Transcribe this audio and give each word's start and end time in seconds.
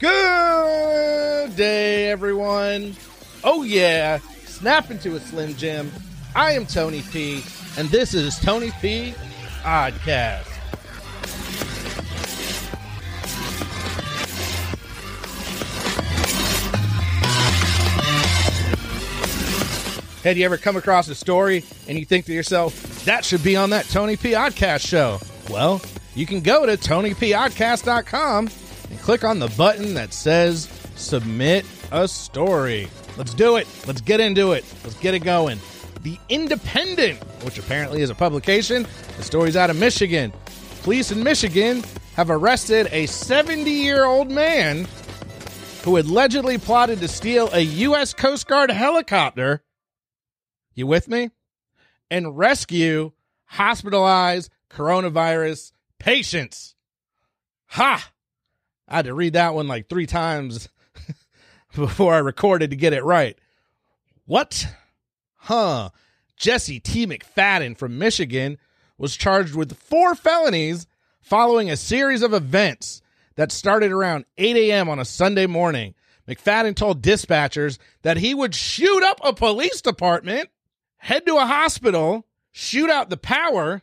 Good 0.00 1.54
day, 1.54 2.10
everyone. 2.10 2.96
Oh, 3.44 3.62
yeah. 3.62 4.18
Snap 4.44 4.90
into 4.90 5.14
a 5.14 5.20
Slim 5.20 5.54
Jim. 5.54 5.92
I 6.34 6.52
am 6.52 6.66
Tony 6.66 7.02
P, 7.02 7.44
and 7.78 7.88
this 7.90 8.12
is 8.12 8.36
Tony 8.40 8.72
P 8.80 9.14
Oddcast. 9.62 10.50
Had 20.24 20.36
you 20.36 20.44
ever 20.44 20.56
come 20.56 20.76
across 20.76 21.08
a 21.08 21.14
story 21.14 21.64
and 21.86 21.96
you 21.96 22.04
think 22.04 22.26
to 22.26 22.32
yourself, 22.32 23.04
that 23.04 23.24
should 23.24 23.44
be 23.44 23.54
on 23.54 23.70
that 23.70 23.84
Tony 23.86 24.16
P 24.16 24.32
Oddcast 24.32 24.84
show? 24.84 25.20
Well, 25.48 25.80
you 26.16 26.26
can 26.26 26.40
go 26.40 26.66
to 26.66 26.76
TonyPOdcast.com 26.76 28.48
and 28.90 28.98
click 29.00 29.24
on 29.24 29.38
the 29.38 29.48
button 29.56 29.94
that 29.94 30.12
says 30.12 30.68
Submit 30.96 31.64
a 31.92 32.08
Story. 32.08 32.88
Let's 33.16 33.34
do 33.34 33.56
it. 33.56 33.66
Let's 33.86 34.00
get 34.00 34.20
into 34.20 34.52
it. 34.52 34.64
Let's 34.82 34.96
get 34.96 35.14
it 35.14 35.20
going. 35.20 35.58
The 36.02 36.18
Independent, 36.28 37.18
which 37.44 37.58
apparently 37.58 38.02
is 38.02 38.10
a 38.10 38.14
publication, 38.14 38.86
the 39.16 39.22
story's 39.22 39.56
out 39.56 39.70
of 39.70 39.78
Michigan. 39.78 40.32
Police 40.82 41.10
in 41.10 41.22
Michigan 41.22 41.82
have 42.14 42.30
arrested 42.30 42.88
a 42.90 43.06
70 43.06 43.70
year 43.70 44.04
old 44.04 44.30
man 44.30 44.86
who 45.82 45.98
allegedly 45.98 46.58
plotted 46.58 47.00
to 47.00 47.08
steal 47.08 47.48
a 47.52 47.60
U.S. 47.60 48.14
Coast 48.14 48.46
Guard 48.46 48.70
helicopter. 48.70 49.62
You 50.74 50.86
with 50.86 51.08
me? 51.08 51.30
And 52.10 52.36
rescue 52.36 53.12
hospitalized 53.44 54.50
coronavirus 54.70 55.72
patients. 55.98 56.74
Ha! 57.68 58.10
I 58.88 58.96
had 58.96 59.06
to 59.06 59.14
read 59.14 59.32
that 59.32 59.54
one 59.54 59.68
like 59.68 59.88
three 59.88 60.06
times 60.06 60.68
before 61.74 62.14
I 62.14 62.18
recorded 62.18 62.70
to 62.70 62.76
get 62.76 62.92
it 62.92 63.04
right. 63.04 63.38
What? 64.26 64.66
Huh. 65.36 65.90
Jesse 66.36 66.80
T. 66.80 67.06
McFadden 67.06 67.76
from 67.76 67.98
Michigan 67.98 68.58
was 68.98 69.16
charged 69.16 69.54
with 69.54 69.76
four 69.76 70.14
felonies 70.14 70.86
following 71.20 71.70
a 71.70 71.76
series 71.76 72.22
of 72.22 72.34
events 72.34 73.02
that 73.36 73.50
started 73.50 73.92
around 73.92 74.24
8 74.38 74.56
a.m. 74.56 74.88
on 74.88 74.98
a 74.98 75.04
Sunday 75.04 75.46
morning. 75.46 75.94
McFadden 76.28 76.74
told 76.74 77.02
dispatchers 77.02 77.78
that 78.02 78.16
he 78.16 78.34
would 78.34 78.54
shoot 78.54 79.02
up 79.02 79.20
a 79.22 79.32
police 79.32 79.80
department, 79.80 80.48
head 80.96 81.26
to 81.26 81.36
a 81.36 81.46
hospital, 81.46 82.26
shoot 82.52 82.88
out 82.90 83.10
the 83.10 83.16
power, 83.16 83.82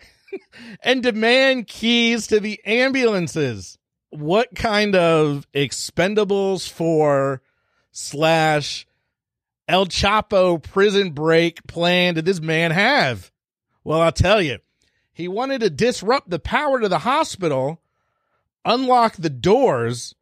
and 0.82 1.02
demand 1.02 1.66
keys 1.66 2.26
to 2.28 2.38
the 2.40 2.60
ambulances. 2.64 3.77
What 4.10 4.54
kind 4.54 4.94
of 4.94 5.46
expendables 5.52 6.68
for 6.70 7.42
slash 7.92 8.86
El 9.66 9.86
Chapo 9.86 10.62
prison 10.62 11.10
break 11.10 11.66
plan 11.66 12.14
did 12.14 12.24
this 12.24 12.40
man 12.40 12.70
have? 12.70 13.30
Well, 13.84 14.00
I'll 14.00 14.12
tell 14.12 14.40
you. 14.40 14.58
He 15.12 15.28
wanted 15.28 15.60
to 15.62 15.70
disrupt 15.70 16.30
the 16.30 16.38
power 16.38 16.80
to 16.80 16.88
the 16.88 17.00
hospital, 17.00 17.80
unlock 18.64 19.16
the 19.16 19.30
doors, 19.30 20.14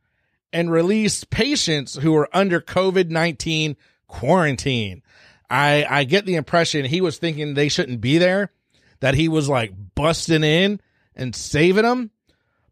and 0.52 0.70
release 0.70 1.22
patients 1.24 1.96
who 1.96 2.12
were 2.12 2.30
under 2.32 2.60
COVID 2.60 3.10
19 3.10 3.76
quarantine. 4.06 5.02
I, 5.50 5.86
I 5.88 6.04
get 6.04 6.26
the 6.26 6.34
impression 6.34 6.84
he 6.86 7.00
was 7.00 7.18
thinking 7.18 7.54
they 7.54 7.68
shouldn't 7.68 8.00
be 8.00 8.18
there, 8.18 8.52
that 9.00 9.14
he 9.14 9.28
was 9.28 9.48
like 9.48 9.72
busting 9.94 10.42
in 10.42 10.80
and 11.14 11.36
saving 11.36 11.84
them. 11.84 12.10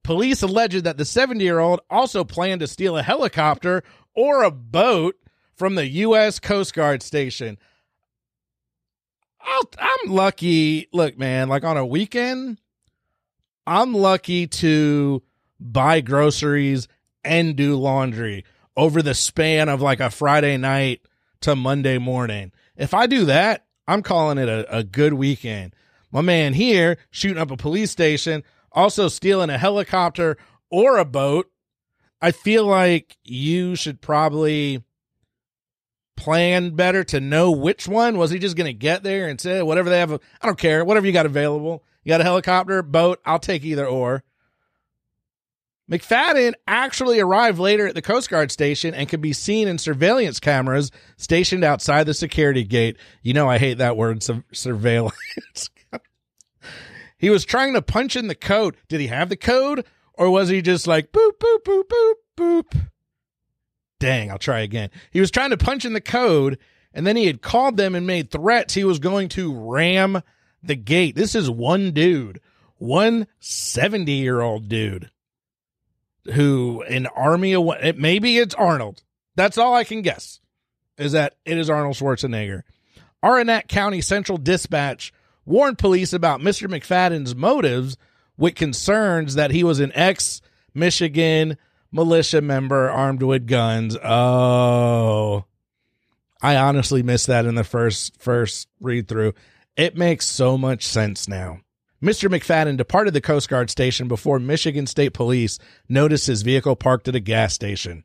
Police 0.05 0.43
alleged 0.43 0.85
that 0.85 0.99
the 0.99 1.05
70 1.05 1.43
year 1.43 1.59
old 1.59 1.81
also 1.91 2.23
planned 2.23 2.61
to 2.61 2.69
steal 2.69 2.97
a 2.97 3.03
helicopter 3.03 3.83
or 4.15 4.45
a 4.45 4.51
boat 4.51 5.17
from 5.57 5.75
the 5.75 5.87
U.S. 5.89 6.39
Coast 6.39 6.75
Guard 6.75 7.03
station. 7.03 7.59
I'll, 9.41 9.71
I'm 9.79 10.11
lucky. 10.11 10.89
Look, 10.93 11.19
man, 11.19 11.49
like 11.49 11.65
on 11.65 11.77
a 11.77 11.87
weekend, 11.87 12.61
I'm 13.67 13.95
lucky 13.95 14.47
to 14.47 15.23
buy 15.59 16.01
groceries 16.03 16.87
and 17.25 17.57
do 17.57 17.77
laundry 17.77 18.45
over 18.77 19.01
the 19.01 19.15
span 19.15 19.69
of 19.71 19.81
like 19.81 20.01
a 20.01 20.11
Friday 20.11 20.59
night 20.59 21.01
to 21.41 21.57
Monday 21.57 21.97
morning. 21.97 22.53
If 22.77 22.93
I 22.93 23.07
do 23.07 23.25
that, 23.27 23.65
I'm 23.89 24.03
calling 24.03 24.37
it 24.37 24.49
a, 24.49 24.79
a 24.79 24.85
good 24.85 25.15
weekend. 25.15 25.75
My 26.11 26.21
man 26.21 26.53
here 26.53 26.99
shooting 27.11 27.39
up 27.39 27.51
a 27.51 27.57
police 27.57 27.91
station, 27.91 28.45
also 28.75 29.09
stealing 29.09 29.51
a 29.51 29.59
helicopter 29.59 30.37
or 30.71 30.99
a 30.99 31.05
boat. 31.05 31.51
I 32.21 32.33
feel 32.33 32.67
like 32.67 33.17
you 33.23 33.77
should 33.77 34.01
probably 34.01 34.83
plan 36.17 36.75
better 36.75 37.05
to 37.05 37.21
know 37.21 37.51
which 37.51 37.89
one. 37.89 38.19
Was 38.19 38.31
he 38.31 38.39
just 38.39 38.57
going 38.57 38.67
to 38.67 38.73
get 38.73 39.03
there 39.03 39.29
and 39.29 39.41
say 39.41 39.63
whatever 39.63 39.91
they 39.91 39.99
have? 40.01 40.13
I 40.13 40.47
don't 40.47 40.59
care. 40.59 40.85
Whatever 40.85 41.07
you 41.07 41.13
got 41.13 41.27
available. 41.27 41.85
You 42.03 42.11
got 42.11 42.21
a 42.21 42.25
helicopter, 42.25 42.83
boat. 42.83 43.21
I'll 43.25 43.39
take 43.39 43.65
either 43.65 43.87
or. 43.87 44.23
McFadden 45.91 46.55
actually 46.67 47.21
arrived 47.21 47.59
later 47.59 47.87
at 47.87 47.95
the 47.95 48.01
Coast 48.01 48.31
Guard 48.31 48.51
station 48.51 48.95
and 48.95 49.09
could 49.09 49.21
be 49.21 49.35
seen 49.35 49.69
in 49.69 49.77
surveillance 49.77 50.41
cameras 50.41 50.91
stationed 51.19 51.63
outside 51.63 52.05
the 52.05 52.15
security 52.15 52.65
gate. 52.65 52.97
You 53.23 53.35
know, 53.35 53.49
I 53.51 53.59
hate 53.59 53.79
that 53.79 53.97
word, 53.97 54.23
su- 54.23 54.45
surveillance. 54.53 55.15
he 57.25 57.31
was 57.31 57.47
trying 57.47 57.73
to 57.73 57.81
punch 57.81 58.17
in 58.17 58.29
the 58.29 58.35
code. 58.35 58.77
Did 58.87 59.01
he 59.01 59.07
have 59.07 59.31
the 59.31 59.37
code? 59.37 59.87
Or 60.13 60.29
was 60.29 60.51
he 60.51 60.61
just 60.61 60.87
like 60.87 61.11
boop, 61.11 61.39
boop, 61.39 61.65
boop, 61.65 61.85
boop, 61.85 62.15
boop? 62.37 62.89
Dang, 63.99 64.31
I'll 64.31 64.37
try 64.37 64.61
again. 64.61 64.91
He 65.11 65.21
was 65.21 65.31
trying 65.31 65.49
to 65.49 65.57
punch 65.57 65.87
in 65.87 65.95
the 65.95 66.03
code 66.03 66.59
and 66.93 67.07
then 67.07 67.17
he 67.17 67.25
had 67.27 67.41
called 67.41 67.79
them 67.79 67.95
and 67.95 68.07
made 68.07 68.31
threats 68.31 68.75
he 68.75 68.85
was 68.85 68.99
going 68.99 69.31
to 69.31 69.59
ram 69.59 70.21
the 70.63 70.75
gate. 70.75 71.17
This 71.17 71.35
is 71.35 71.49
one 71.49 71.93
dude, 71.93 72.43
one 72.77 73.27
70 73.41 74.13
year 74.13 74.43
old 74.43 74.69
dude 74.69 75.11
who 76.35 76.83
an 76.83 77.07
army 77.07 77.55
of 77.55 77.97
maybe 77.97 78.37
it's 78.37 78.55
Arnold. 78.55 79.03
That's 79.35 79.57
all 79.57 79.73
I 79.73 79.85
can 79.85 80.03
guess 80.03 80.41
is 80.99 81.13
that 81.13 81.37
it 81.47 81.57
is 81.57 81.71
Arnold 81.71 81.97
Schwarzenegger. 81.97 82.65
Arenac 83.25 83.69
County 83.69 84.03
Central 84.03 84.37
Dispatch 84.37 85.11
warned 85.47 85.79
police 85.79 86.13
about 86.13 86.41
Mr. 86.41 86.69
McFadden's 86.69 87.35
motives 87.35 87.97
with 88.37 88.55
concerns 88.55 89.35
that 89.35 89.51
he 89.51 89.65
was 89.65 89.81
an 89.81 89.93
ex 89.95 90.41
Michigan 90.75 91.57
militia 91.93 92.41
member 92.41 92.91
armed 92.91 93.23
with 93.23 93.47
guns. 93.47 93.97
Oh. 94.03 95.45
I 96.43 96.57
honestly 96.57 97.03
missed 97.03 97.29
that 97.29 97.47
in 97.47 97.55
the 97.55 97.65
first 97.65 98.21
first 98.21 98.69
read 98.81 99.09
through. 99.09 99.33
It 99.77 99.97
makes 99.97 100.27
so 100.27 100.59
much 100.59 100.85
sense 100.85 101.27
now. 101.27 101.61
Mr. 102.03 102.29
McFadden 102.29 102.77
departed 102.77 103.15
the 103.15 103.21
Coast 103.23 103.49
Guard 103.49 103.71
station 103.71 104.09
before 104.09 104.39
Michigan 104.39 104.87
State 104.87 105.15
Police 105.15 105.59
noticed 105.89 106.27
his 106.27 106.43
vehicle 106.43 106.77
parked 106.77 107.09
at 107.09 107.15
a 107.15 107.21
gas 107.21 107.55
station. 107.55 108.05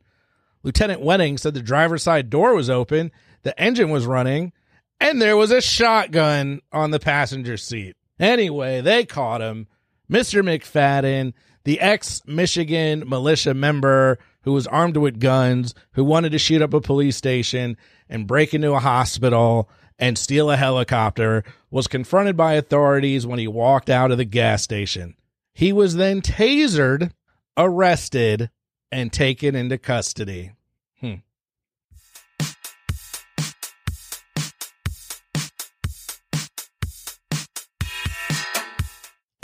Lieutenant 0.64 1.02
Wenning 1.02 1.38
said 1.38 1.54
the 1.54 1.62
driver's 1.62 2.04
side 2.04 2.30
door 2.30 2.54
was 2.56 2.70
open, 2.70 3.12
the 3.44 3.60
engine 3.60 3.90
was 3.90 4.06
running, 4.06 4.54
and 5.00 5.22
there 5.22 5.38
was 5.38 5.52
a 5.52 5.62
shotgun 5.62 6.62
on 6.72 6.92
the 6.92 7.00
passenger 7.00 7.58
seat. 7.58 7.96
Anyway, 8.20 8.82
they 8.82 9.06
caught 9.06 9.42
him. 9.42 9.68
Mr. 10.12 10.44
McFadden, 10.44 11.34
the 11.64 11.80
ex 11.80 12.22
Michigan 12.26 13.08
militia 13.08 13.54
member 13.54 14.18
who 14.44 14.54
was 14.54 14.68
armed 14.68 14.98
with 14.98 15.20
guns, 15.20 15.76
who 15.94 16.04
wanted 16.04 16.32
to 16.32 16.40
shoot 16.40 16.62
up 16.62 16.74
a 16.74 16.82
police 16.82 17.18
station 17.18 17.78
and 18.10 18.28
break 18.28 18.54
into 18.54 18.74
a 18.74 18.80
hospital 18.80 19.70
and 19.98 20.18
steal 20.18 20.50
a 20.50 20.58
helicopter, 20.58 21.44
was 21.70 21.88
confronted 21.88 22.38
by 22.38 22.54
authorities 22.54 23.28
when 23.28 23.38
he 23.38 23.48
walked 23.48 23.90
out 23.90 24.12
of 24.12 24.18
the 24.18 24.26
gas 24.26 24.64
station. 24.64 25.16
He 25.54 25.74
was 25.74 25.96
then 25.96 26.22
tasered, 26.22 27.12
arrested, 27.58 28.50
and 28.92 29.12
taken 29.12 29.56
into 29.56 29.78
custody. 29.78 30.54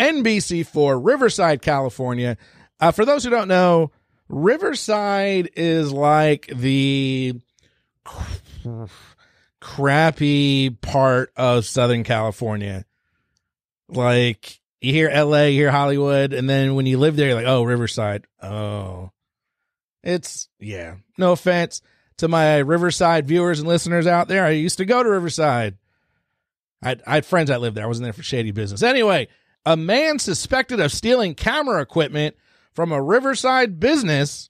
NBC4, 0.05 0.99
Riverside, 1.03 1.61
California. 1.61 2.37
Uh, 2.79 2.91
for 2.91 3.05
those 3.05 3.23
who 3.23 3.29
don't 3.29 3.47
know, 3.47 3.91
Riverside 4.27 5.49
is 5.55 5.91
like 5.91 6.47
the 6.47 7.39
crappy 9.59 10.69
part 10.69 11.31
of 11.35 11.65
Southern 11.65 12.03
California. 12.03 12.85
Like 13.87 14.59
you 14.81 14.93
hear 14.93 15.09
LA, 15.09 15.43
you 15.43 15.61
hear 15.61 15.71
Hollywood, 15.71 16.33
and 16.33 16.49
then 16.49 16.75
when 16.75 16.85
you 16.85 16.97
live 16.97 17.15
there, 17.15 17.27
you're 17.27 17.35
like, 17.35 17.47
oh, 17.47 17.63
Riverside. 17.63 18.25
Oh, 18.41 19.11
it's, 20.03 20.49
yeah. 20.59 20.95
No 21.17 21.31
offense 21.31 21.81
to 22.17 22.27
my 22.27 22.59
Riverside 22.59 23.27
viewers 23.27 23.59
and 23.59 23.67
listeners 23.67 24.07
out 24.07 24.27
there. 24.27 24.45
I 24.45 24.51
used 24.51 24.77
to 24.77 24.85
go 24.85 25.01
to 25.01 25.09
Riverside. 25.09 25.77
I, 26.83 26.97
I 27.05 27.15
had 27.15 27.25
friends 27.25 27.49
that 27.49 27.61
lived 27.61 27.75
there. 27.75 27.83
I 27.83 27.87
wasn't 27.87 28.05
there 28.05 28.13
for 28.13 28.23
shady 28.23 28.51
business. 28.51 28.83
Anyway, 28.83 29.27
a 29.65 29.75
man 29.75 30.19
suspected 30.19 30.79
of 30.79 30.91
stealing 30.91 31.33
camera 31.33 31.81
equipment 31.81 32.35
from 32.73 32.91
a 32.91 33.01
Riverside 33.01 33.79
business 33.79 34.49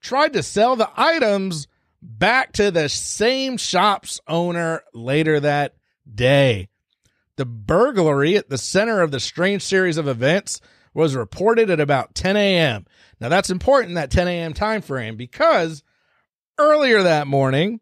tried 0.00 0.32
to 0.32 0.42
sell 0.42 0.76
the 0.76 0.90
items 0.96 1.66
back 2.00 2.52
to 2.52 2.70
the 2.70 2.88
same 2.88 3.56
shop's 3.56 4.20
owner 4.28 4.82
later 4.94 5.40
that 5.40 5.74
day. 6.12 6.68
The 7.36 7.44
burglary 7.44 8.36
at 8.36 8.48
the 8.48 8.58
center 8.58 9.02
of 9.02 9.10
the 9.10 9.20
strange 9.20 9.62
series 9.62 9.98
of 9.98 10.08
events 10.08 10.60
was 10.94 11.14
reported 11.14 11.68
at 11.68 11.80
about 11.80 12.14
10 12.14 12.36
a.m. 12.36 12.86
Now 13.20 13.28
that's 13.28 13.50
important 13.50 13.96
that 13.96 14.10
10 14.10 14.28
a.m. 14.28 14.54
time 14.54 14.80
frame 14.80 15.16
because 15.16 15.82
earlier 16.58 17.02
that 17.02 17.26
morning, 17.26 17.80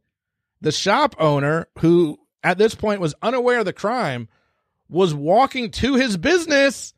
the 0.61 0.73
shop 0.73 1.15
owner, 1.19 1.69
who 1.79 2.19
at 2.43 2.59
this 2.59 2.75
point 2.75 3.01
was 3.01 3.15
unaware 3.23 3.61
of 3.61 3.65
the 3.67 3.73
crime, 3.73 4.29
was 4.95 5.13
walking 5.13 5.73
to 5.73 5.97
his 5.97 6.17
business 6.17 6.95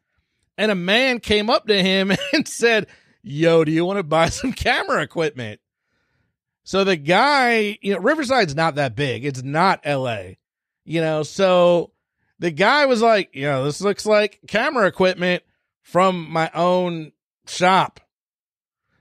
and 0.59 0.71
a 0.71 0.75
man 0.77 1.19
came 1.19 1.49
up 1.49 1.67
to 1.67 1.83
him 1.83 2.13
and 2.33 2.47
said, 2.47 2.87
Yo, 3.23 3.65
do 3.65 3.73
you 3.73 3.85
want 3.85 3.97
to 3.97 4.05
buy 4.05 4.29
some 4.29 4.53
camera 4.53 5.03
equipment? 5.03 5.61
So 6.63 6.85
the 6.85 6.97
guy, 6.97 7.79
you 7.81 7.95
know, 7.95 8.01
Riverside's 8.01 8.55
not 8.55 8.75
that 8.75 8.95
big. 8.95 9.25
It's 9.25 9.43
not 9.43 9.87
LA, 9.87 10.35
you 10.85 11.01
know, 11.01 11.23
so 11.23 11.93
the 12.39 12.51
guy 12.51 12.87
was 12.87 13.01
like, 13.01 13.31
you 13.35 13.45
know, 13.47 13.65
this 13.65 13.81
looks 13.81 14.05
like 14.05 14.41
camera 14.47 14.87
equipment 14.87 15.43
from 15.83 16.31
my 16.31 16.51
own 16.55 17.13
shop. 17.47 18.01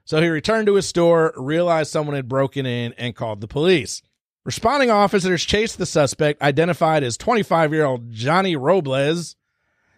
So 0.05 0.21
he 0.21 0.27
returned 0.27 0.67
to 0.67 0.75
his 0.75 0.87
store, 0.87 1.33
realized 1.35 1.91
someone 1.91 2.15
had 2.15 2.29
broken 2.29 2.65
in, 2.65 2.93
and 2.93 3.15
called 3.15 3.41
the 3.41 3.47
police. 3.47 4.01
Responding 4.45 4.91
officers 4.91 5.43
chased 5.43 5.79
the 5.79 5.87
suspect, 5.87 6.41
identified 6.41 7.03
as 7.03 7.17
25 7.17 7.73
year 7.73 7.85
old 7.85 8.11
Johnny 8.11 8.55
Robles, 8.55 9.35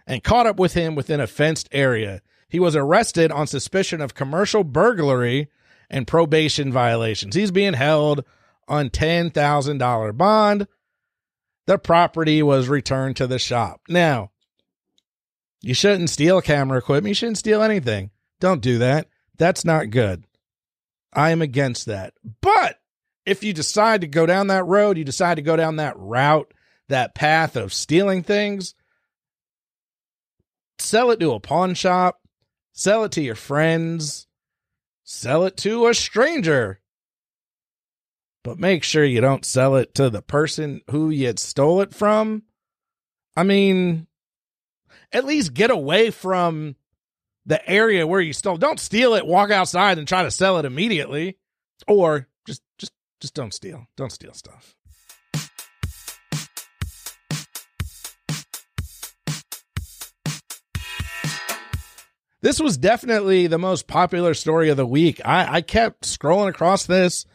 and 0.08 0.24
caught 0.24 0.48
up 0.48 0.58
with 0.58 0.74
him 0.74 0.96
within 0.96 1.20
a 1.20 1.28
fenced 1.28 1.68
area. 1.74 2.22
He 2.48 2.60
was 2.60 2.76
arrested 2.76 3.30
on 3.30 3.46
suspicion 3.46 4.00
of 4.00 4.16
commercial 4.16 4.64
burglary 4.64 5.50
and 5.90 6.08
probation 6.08 6.72
violations. 6.72 7.36
He's 7.36 7.52
being 7.52 7.74
held 7.74 8.24
on 8.70 8.90
$10,000 8.90 10.18
bond. 10.18 10.68
The 11.66 11.78
property 11.78 12.42
was 12.42 12.70
returned 12.70 13.18
to 13.18 13.28
the 13.28 13.40
shop. 13.40 13.82
Now, 13.90 14.32
you 15.62 15.74
shouldn't 15.74 16.10
steal 16.10 16.42
camera 16.42 16.78
equipment. 16.78 17.10
You 17.10 17.16
shouldn't 17.16 17.38
steal 17.38 17.62
anything. 17.62 18.12
Don't 18.40 18.62
do 18.62 18.78
that. 18.78 19.08
That's 19.38 19.66
not 19.66 19.90
good. 19.90 20.24
I 21.12 21.32
am 21.32 21.42
against 21.42 21.86
that. 21.88 22.14
But 22.42 22.77
if 23.28 23.44
you 23.44 23.52
decide 23.52 24.02
to 24.02 24.08
go 24.08 24.26
down 24.26 24.48
that 24.48 24.66
road, 24.66 24.98
you 24.98 25.04
decide 25.04 25.36
to 25.36 25.42
go 25.42 25.58
down 25.58 25.76
that 25.76 26.00
route, 26.00 26.54
that 26.88 27.14
path 27.14 27.58
of 27.58 27.74
stealing 27.74 28.24
things, 28.24 28.74
sell 30.80 31.12
it 31.12 31.20
to 31.20 31.34
a 31.34 31.40
pawn 31.42 31.74
shop, 31.74 32.22
sell 32.72 33.04
it 33.04 33.12
to 33.12 33.22
your 33.22 33.36
friends, 33.36 34.28
sell 35.04 35.44
it 35.44 35.58
to 35.58 35.88
a 35.88 35.94
stranger. 35.94 36.80
But 38.46 38.60
make 38.60 38.86
sure 38.86 39.04
you 39.04 39.20
don't 39.20 39.44
sell 39.44 39.76
it 39.76 39.94
to 39.96 40.10
the 40.10 40.22
person 40.22 40.80
who 40.90 41.10
you 41.10 41.34
stole 41.36 41.82
it 41.82 41.94
from. 41.94 42.44
I 43.36 43.44
mean, 43.44 44.08
at 45.12 45.26
least 45.26 45.54
get 45.54 45.70
away 45.70 46.12
from 46.12 46.78
the 47.46 47.70
area 47.70 48.08
where 48.08 48.22
you 48.22 48.32
stole. 48.32 48.56
Don't 48.56 48.80
steal 48.80 49.16
it, 49.16 49.28
walk 49.28 49.52
outside 49.52 49.98
and 49.98 50.08
try 50.08 50.24
to 50.24 50.32
sell 50.32 50.60
it 50.60 50.66
immediately. 50.66 51.38
Or 51.90 52.30
just 52.48 52.62
just 52.78 52.94
just 53.19 53.34
don't 53.34 53.54
steal. 53.54 53.88
Don't 53.96 54.12
steal 54.12 54.34
stuff. 54.34 54.75
This 62.42 62.60
was 62.60 62.78
definitely 62.78 63.48
the 63.48 63.58
most 63.58 63.88
popular 63.88 64.34
story 64.34 64.69
of 64.69 64.78
the 64.78 64.86
week. 64.86 65.19
I, 65.25 65.56
I 65.56 65.62
kept 65.62 66.04
scrolling 66.04 66.50
across 66.50 66.86
this. 66.86 67.25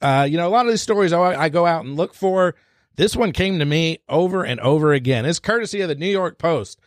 Uh, 0.00 0.26
you 0.30 0.36
know, 0.36 0.46
a 0.46 0.50
lot 0.50 0.66
of 0.66 0.72
these 0.72 0.82
stories 0.82 1.12
I, 1.12 1.34
I 1.34 1.48
go 1.48 1.66
out 1.66 1.84
and 1.84 1.96
look 1.96 2.14
for. 2.14 2.54
This 2.94 3.16
one 3.16 3.32
came 3.32 3.58
to 3.58 3.64
me 3.64 3.98
over 4.08 4.44
and 4.44 4.60
over 4.60 4.92
again. 4.92 5.26
It's 5.26 5.40
courtesy 5.40 5.80
of 5.80 5.88
the 5.88 5.96
New 5.96 6.06
York 6.06 6.38
Post. 6.38 6.78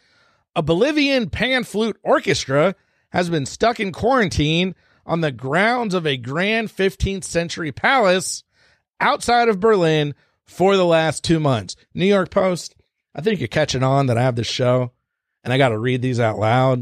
A 0.55 0.63
Bolivian 0.63 1.29
pan 1.29 1.65
flute 1.65 1.97
orchestra 2.03 2.73
has 3.09 3.29
been 3.29 3.45
stuck 3.45 3.79
in 3.79 3.91
quarantine 3.91 4.73
on 5.07 5.21
the 5.21 5.31
grounds 5.31 5.93
of 5.93 6.05
a 6.05 6.17
grand 6.17 6.67
15th 6.67 7.23
century 7.23 7.71
palace 7.71 8.43
outside 8.99 9.47
of 9.47 9.59
Berlin 9.59 10.13
for 10.45 10.75
the 10.75 10.85
last 10.85 11.23
two 11.23 11.39
months. 11.39 11.75
New 11.93 12.05
York 12.05 12.29
Post, 12.29 12.75
I 13.15 13.21
think 13.21 13.39
you're 13.39 13.47
catching 13.47 13.83
on 13.83 14.07
that 14.07 14.17
I 14.17 14.23
have 14.23 14.35
this 14.35 14.47
show 14.47 14.91
and 15.43 15.53
I 15.53 15.57
got 15.57 15.69
to 15.69 15.79
read 15.79 16.01
these 16.01 16.19
out 16.19 16.37
loud. 16.37 16.79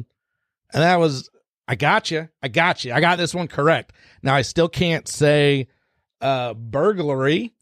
And 0.74 0.84
that 0.84 1.00
was, 1.00 1.30
I 1.68 1.76
got 1.76 2.10
you. 2.10 2.28
I 2.42 2.48
got 2.48 2.84
you. 2.84 2.94
I 2.94 3.00
got 3.00 3.18
this 3.18 3.36
one 3.36 3.48
correct. 3.48 3.94
Now, 4.24 4.36
I 4.36 4.42
still 4.42 4.70
can't 4.70 5.08
say 5.08 5.68
uh, 6.20 6.56
burglary 6.56 7.54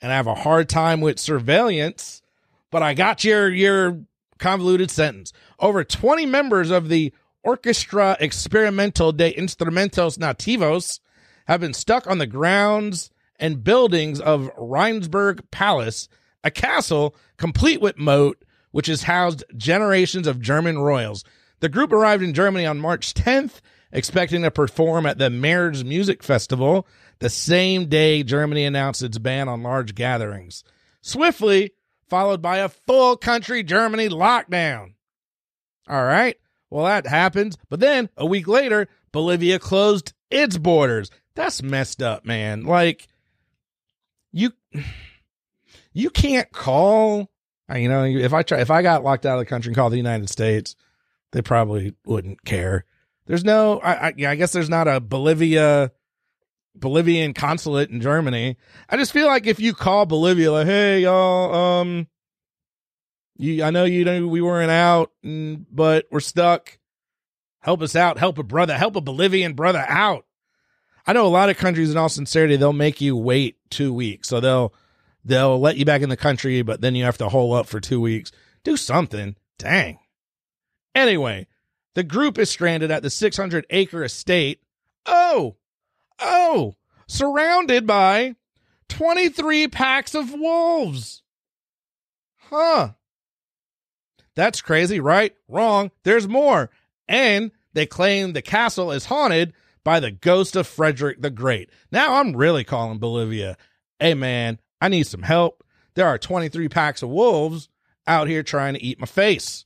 and 0.00 0.10
I 0.10 0.16
have 0.16 0.26
a 0.26 0.34
hard 0.34 0.68
time 0.68 1.02
with 1.02 1.18
surveillance, 1.18 2.22
but 2.70 2.82
I 2.82 2.94
got 2.94 3.24
your, 3.24 3.48
your 3.48 4.00
convoluted 4.38 4.90
sentence. 4.90 5.32
Over 5.58 5.84
20 5.84 6.24
members 6.24 6.70
of 6.70 6.88
the 6.88 7.12
Orchestra 7.48 8.14
Experimental 8.20 9.10
de 9.10 9.32
Instrumentos 9.32 10.18
Nativos 10.18 11.00
have 11.46 11.62
been 11.62 11.72
stuck 11.72 12.06
on 12.06 12.18
the 12.18 12.26
grounds 12.26 13.10
and 13.40 13.64
buildings 13.64 14.20
of 14.20 14.50
Rheinsberg 14.58 15.50
Palace, 15.50 16.10
a 16.44 16.50
castle 16.50 17.16
complete 17.38 17.80
with 17.80 17.96
moat, 17.96 18.44
which 18.70 18.86
has 18.88 19.04
housed 19.04 19.44
generations 19.56 20.26
of 20.26 20.42
German 20.42 20.78
royals. 20.78 21.24
The 21.60 21.70
group 21.70 21.90
arrived 21.90 22.22
in 22.22 22.34
Germany 22.34 22.66
on 22.66 22.80
March 22.80 23.14
10th, 23.14 23.62
expecting 23.92 24.42
to 24.42 24.50
perform 24.50 25.06
at 25.06 25.16
the 25.16 25.30
März 25.30 25.82
Music 25.86 26.22
Festival 26.22 26.86
the 27.18 27.30
same 27.30 27.86
day 27.86 28.22
Germany 28.22 28.66
announced 28.66 29.02
its 29.02 29.16
ban 29.16 29.48
on 29.48 29.62
large 29.62 29.94
gatherings. 29.94 30.64
Swiftly, 31.00 31.70
followed 32.10 32.42
by 32.42 32.58
a 32.58 32.68
full 32.68 33.16
country 33.16 33.62
Germany 33.62 34.10
lockdown. 34.10 34.92
All 35.88 36.04
right. 36.04 36.36
Well, 36.70 36.86
that 36.86 37.06
happens. 37.06 37.56
But 37.68 37.80
then 37.80 38.08
a 38.16 38.26
week 38.26 38.46
later, 38.46 38.88
Bolivia 39.12 39.58
closed 39.58 40.12
its 40.30 40.58
borders. 40.58 41.10
That's 41.34 41.62
messed 41.62 42.02
up, 42.02 42.24
man. 42.24 42.64
Like, 42.64 43.08
you, 44.32 44.52
you 45.92 46.10
can't 46.10 46.50
call, 46.52 47.30
you 47.74 47.88
know, 47.88 48.04
if 48.04 48.32
I 48.32 48.42
try, 48.42 48.60
if 48.60 48.70
I 48.70 48.82
got 48.82 49.04
locked 49.04 49.26
out 49.26 49.34
of 49.34 49.40
the 49.40 49.46
country 49.46 49.70
and 49.70 49.76
called 49.76 49.92
the 49.92 49.98
United 49.98 50.28
States, 50.28 50.76
they 51.32 51.42
probably 51.42 51.94
wouldn't 52.04 52.44
care. 52.44 52.84
There's 53.26 53.44
no, 53.44 53.78
I, 53.80 54.08
I, 54.08 54.14
I 54.26 54.34
guess 54.36 54.52
there's 54.52 54.70
not 54.70 54.88
a 54.88 55.00
Bolivia, 55.00 55.92
Bolivian 56.74 57.34
consulate 57.34 57.90
in 57.90 58.00
Germany. 58.00 58.56
I 58.88 58.96
just 58.96 59.12
feel 59.12 59.26
like 59.26 59.46
if 59.46 59.60
you 59.60 59.74
call 59.74 60.06
Bolivia, 60.06 60.52
like, 60.52 60.66
hey, 60.66 61.00
y'all, 61.00 61.54
um, 61.54 62.06
you, 63.38 63.62
I 63.62 63.70
know 63.70 63.84
you 63.84 64.04
know 64.04 64.26
we 64.26 64.42
weren't 64.42 64.70
out, 64.70 65.12
but 65.22 66.06
we're 66.10 66.20
stuck. 66.20 66.78
Help 67.60 67.82
us 67.82 67.96
out. 67.96 68.18
Help 68.18 68.38
a 68.38 68.42
brother. 68.42 68.76
Help 68.76 68.96
a 68.96 69.00
Bolivian 69.00 69.54
brother 69.54 69.84
out. 69.88 70.26
I 71.06 71.12
know 71.12 71.24
a 71.24 71.28
lot 71.28 71.48
of 71.48 71.56
countries, 71.56 71.90
in 71.90 71.96
all 71.96 72.08
sincerity, 72.08 72.56
they'll 72.56 72.72
make 72.72 73.00
you 73.00 73.16
wait 73.16 73.56
two 73.70 73.94
weeks. 73.94 74.28
So 74.28 74.40
they'll 74.40 74.74
they'll 75.24 75.58
let 75.58 75.76
you 75.76 75.84
back 75.84 76.02
in 76.02 76.08
the 76.08 76.16
country, 76.16 76.62
but 76.62 76.80
then 76.80 76.94
you 76.94 77.04
have 77.04 77.18
to 77.18 77.28
hole 77.28 77.54
up 77.54 77.66
for 77.66 77.80
two 77.80 78.00
weeks. 78.00 78.32
Do 78.64 78.76
something. 78.76 79.36
Dang. 79.58 80.00
Anyway, 80.94 81.46
the 81.94 82.02
group 82.02 82.38
is 82.38 82.50
stranded 82.50 82.90
at 82.90 83.02
the 83.02 83.10
600 83.10 83.66
acre 83.70 84.04
estate. 84.04 84.60
Oh, 85.06 85.56
oh, 86.18 86.74
surrounded 87.06 87.86
by 87.86 88.34
23 88.88 89.68
packs 89.68 90.14
of 90.14 90.32
wolves. 90.32 91.22
Huh. 92.36 92.90
That's 94.38 94.60
crazy, 94.60 95.00
right? 95.00 95.34
Wrong. 95.48 95.90
There's 96.04 96.28
more. 96.28 96.70
And 97.08 97.50
they 97.72 97.86
claim 97.86 98.34
the 98.34 98.40
castle 98.40 98.92
is 98.92 99.06
haunted 99.06 99.52
by 99.82 99.98
the 99.98 100.12
ghost 100.12 100.54
of 100.54 100.68
Frederick 100.68 101.20
the 101.20 101.28
Great. 101.28 101.70
Now 101.90 102.14
I'm 102.14 102.36
really 102.36 102.62
calling 102.62 103.00
Bolivia. 103.00 103.56
Hey 103.98 104.14
man, 104.14 104.60
I 104.80 104.90
need 104.90 105.08
some 105.08 105.22
help. 105.22 105.64
There 105.94 106.06
are 106.06 106.18
23 106.18 106.68
packs 106.68 107.02
of 107.02 107.08
wolves 107.08 107.68
out 108.06 108.28
here 108.28 108.44
trying 108.44 108.74
to 108.74 108.82
eat 108.82 109.00
my 109.00 109.06
face. 109.06 109.64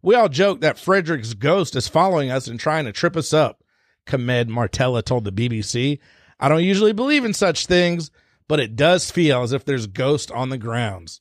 We 0.00 0.14
all 0.14 0.28
joke 0.28 0.60
that 0.60 0.78
Frederick's 0.78 1.34
ghost 1.34 1.74
is 1.74 1.88
following 1.88 2.30
us 2.30 2.46
and 2.46 2.60
trying 2.60 2.84
to 2.84 2.92
trip 2.92 3.16
us 3.16 3.32
up, 3.32 3.64
Kamed 4.06 4.48
Martella 4.48 5.02
told 5.02 5.24
the 5.24 5.32
BBC. 5.32 5.98
I 6.38 6.48
don't 6.48 6.62
usually 6.62 6.92
believe 6.92 7.24
in 7.24 7.34
such 7.34 7.66
things, 7.66 8.12
but 8.46 8.60
it 8.60 8.76
does 8.76 9.10
feel 9.10 9.42
as 9.42 9.52
if 9.52 9.64
there's 9.64 9.88
ghosts 9.88 10.30
on 10.30 10.50
the 10.50 10.58
grounds. 10.58 11.20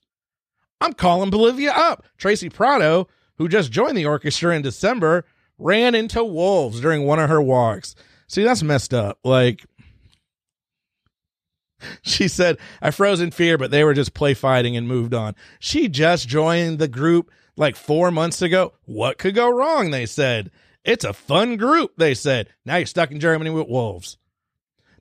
I'm 0.82 0.94
calling 0.94 1.30
Bolivia 1.30 1.72
up. 1.72 2.04
Tracy 2.18 2.50
Prado, 2.50 3.08
who 3.38 3.48
just 3.48 3.72
joined 3.72 3.96
the 3.96 4.08
orchestra 4.08 4.56
in 4.56 4.64
December, 4.64 5.26
ran 5.60 5.96
into 5.96 6.24
wolves 6.24 6.82
during 6.82 7.06
one 7.06 7.20
of 7.20 7.30
her 7.30 7.42
walks. 7.42 7.96
See, 8.28 8.44
that's 8.44 8.64
messed 8.64 8.94
up. 8.94 9.20
Like, 9.24 9.64
she 12.02 12.28
said, 12.28 12.58
I 12.82 12.92
froze 12.92 13.22
in 13.22 13.32
fear, 13.32 13.58
but 13.58 13.72
they 13.72 13.84
were 13.84 13.94
just 13.94 14.16
play 14.16 14.34
fighting 14.34 14.76
and 14.76 14.88
moved 14.88 15.14
on. 15.14 15.36
She 15.60 15.88
just 15.88 16.28
joined 16.28 16.80
the 16.80 16.88
group 16.88 17.32
like 17.56 17.76
four 17.76 18.10
months 18.10 18.42
ago. 18.42 18.74
What 18.86 19.20
could 19.20 19.36
go 19.36 19.50
wrong? 19.50 19.92
They 19.92 20.08
said. 20.08 20.52
It's 20.84 21.06
a 21.06 21.14
fun 21.14 21.58
group, 21.58 21.92
they 21.98 22.16
said. 22.16 22.50
Now 22.66 22.78
you're 22.78 22.88
stuck 22.88 23.12
in 23.12 23.20
Germany 23.20 23.52
with 23.52 23.68
wolves. 23.68 24.18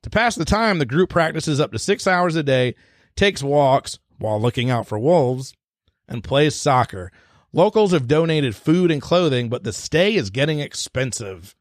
To 0.02 0.10
pass 0.10 0.34
the 0.34 0.44
time, 0.44 0.78
the 0.78 0.86
group 0.86 1.08
practices 1.08 1.58
up 1.58 1.72
to 1.72 1.78
six 1.78 2.06
hours 2.06 2.36
a 2.36 2.42
day, 2.42 2.74
takes 3.16 3.42
walks 3.42 3.98
while 4.18 4.40
looking 4.40 4.68
out 4.68 4.86
for 4.86 4.98
wolves, 4.98 5.54
and 6.10 6.24
plays 6.24 6.54
soccer. 6.54 7.10
Locals 7.52 7.92
have 7.92 8.06
donated 8.06 8.54
food 8.54 8.90
and 8.90 9.00
clothing, 9.00 9.48
but 9.48 9.64
the 9.64 9.72
stay 9.72 10.14
is 10.14 10.30
getting 10.30 10.60
expensive. 10.60 11.54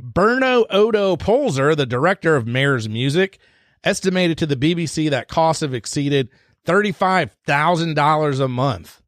Berno 0.00 0.64
Odo 0.70 1.16
Polzer, 1.16 1.76
the 1.76 1.86
director 1.86 2.36
of 2.36 2.46
Mayor's 2.46 2.88
Music, 2.88 3.38
estimated 3.84 4.38
to 4.38 4.46
the 4.46 4.56
BBC 4.56 5.10
that 5.10 5.28
costs 5.28 5.60
have 5.60 5.74
exceeded 5.74 6.30
$35,000 6.66 8.40
a 8.40 8.48
month. 8.48 9.02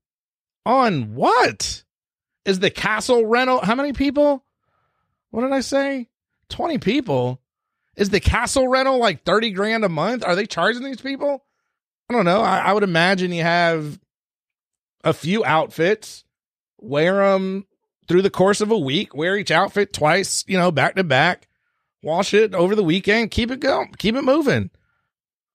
On 0.65 1.15
what? 1.15 1.85
Is 2.45 2.61
the 2.61 2.71
castle 2.71 3.27
rental? 3.27 3.61
How 3.61 3.75
many 3.75 3.93
people? 3.93 4.45
What 5.31 5.43
did 5.43 5.53
I 5.53 5.61
say? 5.61 6.09
20 6.51 6.79
people. 6.79 7.41
Is 7.97 8.11
the 8.11 8.21
castle 8.21 8.69
rental 8.69 8.99
like 8.99 9.25
30 9.25 9.51
grand 9.53 9.85
a 9.85 9.89
month? 9.89 10.25
Are 10.25 10.35
they 10.35 10.47
charging 10.47 10.85
these 10.85 11.01
people? 11.01 11.45
I 12.09 12.15
don't 12.15 12.25
know. 12.25 12.43
I, 12.43 12.59
I 12.59 12.73
would 12.73 12.83
imagine 12.83 13.33
you 13.33 13.43
have 13.43 13.99
a 15.05 15.13
few 15.13 15.45
outfits, 15.45 16.25
wear 16.79 17.33
them 17.33 17.67
through 18.09 18.23
the 18.23 18.31
course 18.31 18.61
of 18.61 18.71
a 18.71 18.79
week, 18.79 19.15
wear 19.15 19.37
each 19.37 19.51
outfit 19.51 19.93
twice, 19.93 20.45
you 20.47 20.59
know, 20.59 20.71
back 20.71 20.97
to 20.97 21.05
back, 21.05 21.49
wash 22.03 22.35
it 22.35 22.55
over 22.55 22.75
the 22.75 22.83
weekend, 22.83 23.31
keep 23.31 23.51
it 23.51 23.61
going, 23.61 23.93
keep 23.99 24.15
it 24.15 24.23
moving. 24.23 24.71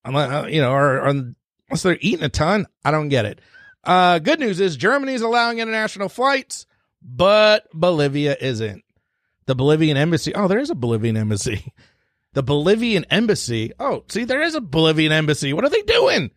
Unless, 0.06 0.32
uh, 0.32 0.48
you 0.48 0.62
know, 0.62 0.72
or, 0.72 1.02
or 1.02 1.08
unless 1.08 1.84
they're 1.84 1.98
eating 2.00 2.24
a 2.24 2.30
ton, 2.30 2.68
I 2.84 2.92
don't 2.92 3.10
get 3.10 3.26
it. 3.26 3.42
Uh, 3.84 4.20
good 4.20 4.40
news 4.40 4.60
is 4.60 4.76
Germany's 4.76 5.22
allowing 5.22 5.60
international 5.60 6.10
flights, 6.10 6.66
but 7.02 7.68
Bolivia 7.74 8.36
isn't. 8.40 8.84
The 9.46 9.56
Bolivian 9.56 9.98
embassy. 9.98 10.36
Oh, 10.36 10.48
there 10.48 10.60
is 10.60 10.70
a 10.70 10.76
Bolivian 10.76 11.18
embassy. 11.18 11.74
The 12.34 12.44
Bolivian 12.44 13.04
embassy. 13.10 13.72
Oh, 13.80 14.04
see, 14.10 14.24
there 14.24 14.44
is 14.44 14.54
a 14.54 14.62
Bolivian 14.62 15.12
embassy. 15.12 15.54
What 15.54 15.64
are 15.64 15.70
they 15.70 15.82
doing? 15.82 16.30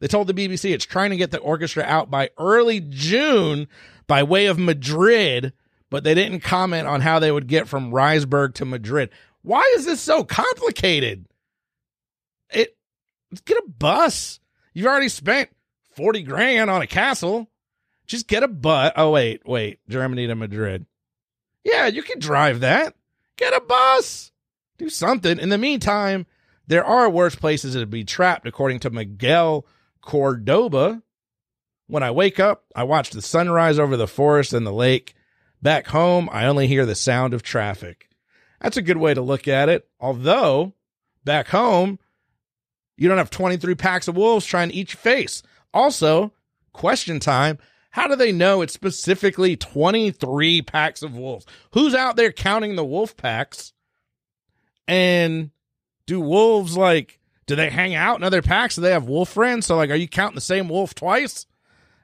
They 0.00 0.06
told 0.06 0.26
the 0.26 0.34
BBC 0.34 0.72
it's 0.72 0.84
trying 0.84 1.10
to 1.10 1.16
get 1.16 1.30
the 1.30 1.38
orchestra 1.38 1.82
out 1.82 2.10
by 2.10 2.30
early 2.38 2.80
June 2.80 3.68
by 4.06 4.22
way 4.22 4.46
of 4.46 4.58
Madrid, 4.58 5.52
but 5.90 6.04
they 6.04 6.14
didn't 6.14 6.40
comment 6.40 6.86
on 6.86 7.00
how 7.00 7.18
they 7.18 7.32
would 7.32 7.48
get 7.48 7.68
from 7.68 7.90
Rheinsberg 7.90 8.54
to 8.54 8.64
Madrid. 8.64 9.10
Why 9.42 9.62
is 9.76 9.86
this 9.86 10.00
so 10.00 10.24
complicated? 10.24 11.26
It 12.50 12.76
get 13.44 13.58
a 13.58 13.68
bus. 13.68 14.40
You've 14.72 14.86
already 14.86 15.08
spent 15.08 15.50
40 15.96 16.22
grand 16.22 16.70
on 16.70 16.82
a 16.82 16.86
castle. 16.86 17.48
Just 18.06 18.28
get 18.28 18.42
a 18.42 18.48
bus. 18.48 18.92
Oh, 18.96 19.10
wait, 19.10 19.42
wait. 19.46 19.80
Germany 19.88 20.26
to 20.28 20.34
Madrid. 20.34 20.86
Yeah, 21.64 21.86
you 21.86 22.02
can 22.02 22.20
drive 22.20 22.60
that. 22.60 22.94
Get 23.36 23.52
a 23.52 23.60
bus. 23.60 24.32
Do 24.78 24.88
something. 24.88 25.38
In 25.38 25.48
the 25.48 25.58
meantime, 25.58 26.26
there 26.66 26.84
are 26.84 27.10
worse 27.10 27.34
places 27.34 27.74
to 27.74 27.84
be 27.86 28.04
trapped, 28.04 28.46
according 28.46 28.80
to 28.80 28.90
Miguel 28.90 29.66
Cordoba. 30.08 31.02
When 31.86 32.02
I 32.02 32.10
wake 32.12 32.40
up, 32.40 32.64
I 32.74 32.84
watch 32.84 33.10
the 33.10 33.20
sunrise 33.20 33.78
over 33.78 33.94
the 33.94 34.06
forest 34.06 34.54
and 34.54 34.66
the 34.66 34.72
lake. 34.72 35.14
Back 35.60 35.88
home, 35.88 36.30
I 36.32 36.46
only 36.46 36.66
hear 36.66 36.86
the 36.86 36.94
sound 36.94 37.34
of 37.34 37.42
traffic. 37.42 38.08
That's 38.58 38.78
a 38.78 38.82
good 38.82 38.96
way 38.96 39.12
to 39.12 39.20
look 39.20 39.46
at 39.46 39.68
it. 39.68 39.86
Although, 40.00 40.72
back 41.24 41.48
home, 41.48 41.98
you 42.96 43.06
don't 43.06 43.18
have 43.18 43.28
23 43.28 43.74
packs 43.74 44.08
of 44.08 44.16
wolves 44.16 44.46
trying 44.46 44.70
to 44.70 44.74
eat 44.74 44.94
your 44.94 44.98
face. 44.98 45.42
Also, 45.74 46.32
question 46.72 47.20
time. 47.20 47.58
How 47.90 48.08
do 48.08 48.16
they 48.16 48.32
know 48.32 48.62
it's 48.62 48.72
specifically 48.72 49.58
23 49.58 50.62
packs 50.62 51.02
of 51.02 51.18
wolves? 51.18 51.44
Who's 51.72 51.94
out 51.94 52.16
there 52.16 52.32
counting 52.32 52.76
the 52.76 52.84
wolf 52.84 53.14
packs? 53.14 53.74
And 54.86 55.50
do 56.06 56.18
wolves 56.18 56.78
like, 56.78 57.17
do 57.48 57.56
they 57.56 57.70
hang 57.70 57.94
out 57.94 58.18
in 58.18 58.24
other 58.24 58.42
packs? 58.42 58.76
Do 58.76 58.82
they 58.82 58.92
have 58.92 59.08
wolf 59.08 59.30
friends? 59.30 59.66
So, 59.66 59.76
like, 59.76 59.90
are 59.90 59.96
you 59.96 60.06
counting 60.06 60.34
the 60.34 60.40
same 60.42 60.68
wolf 60.68 60.94
twice? 60.94 61.46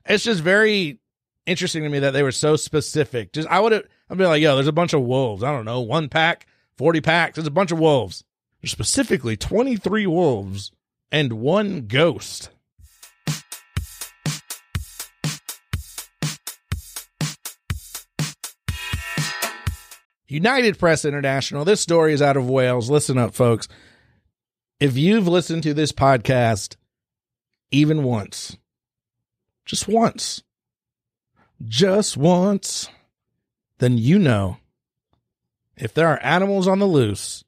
It's 0.07 0.25
just 0.25 0.41
very 0.41 0.99
interesting 1.45 1.83
to 1.83 1.89
me 1.91 1.99
that 1.99 2.13
they 2.13 2.23
were 2.23 2.33
so 2.33 2.57
specific. 2.57 3.33
Just, 3.33 3.47
I 3.49 3.61
would 3.61 3.73
have, 3.73 3.85
I'd 4.09 4.17
be 4.19 4.25
like, 4.25 4.43
yo, 4.43 4.55
there's 4.55 4.67
a 4.67 4.73
bunch 4.73 4.95
of 4.95 5.03
wolves. 5.03 5.45
I 5.45 5.53
don't 5.53 5.67
know, 5.67 5.83
one 5.83 6.09
pack, 6.09 6.47
40 6.79 7.03
packs. 7.03 7.37
There's 7.37 7.47
a 7.47 7.51
bunch 7.51 7.73
of 7.73 7.79
wolves. 7.79 8.25
There's 8.63 8.73
specifically 8.73 9.37
23 9.37 10.07
wolves 10.07 10.73
and 11.13 11.35
one 11.35 11.89
ghost. 11.89 12.49
United 20.27 20.79
Press 20.79 21.05
International. 21.05 21.67
This 21.67 21.83
story 21.83 22.15
is 22.15 22.23
out 22.23 22.39
of 22.39 22.49
Wales. 22.49 22.89
Listen 22.89 23.19
up, 23.19 23.35
folks. 23.35 23.69
If 24.81 24.97
you've 24.97 25.29
listened 25.29 25.63
to 25.65 25.75
this 25.75 25.93
podcast 25.93 26.77
even 27.71 28.03
once, 28.03 28.57
just 29.65 29.89
once, 29.89 30.43
just 31.65 32.17
once, 32.17 32.89
then 33.79 33.99
you 33.99 34.19
know 34.19 34.59
if 35.77 35.95
there 35.95 36.09
are 36.09 36.23
animals 36.23 36.69
on 36.69 36.79
the 36.79 36.87
loose, 36.87 37.45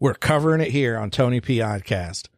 we're 0.00 0.14
covering 0.14 0.60
it 0.60 0.70
here 0.70 0.98
on 0.98 1.10
Tony 1.10 1.40
P. 1.40 1.58
Oddcast. 1.58 2.28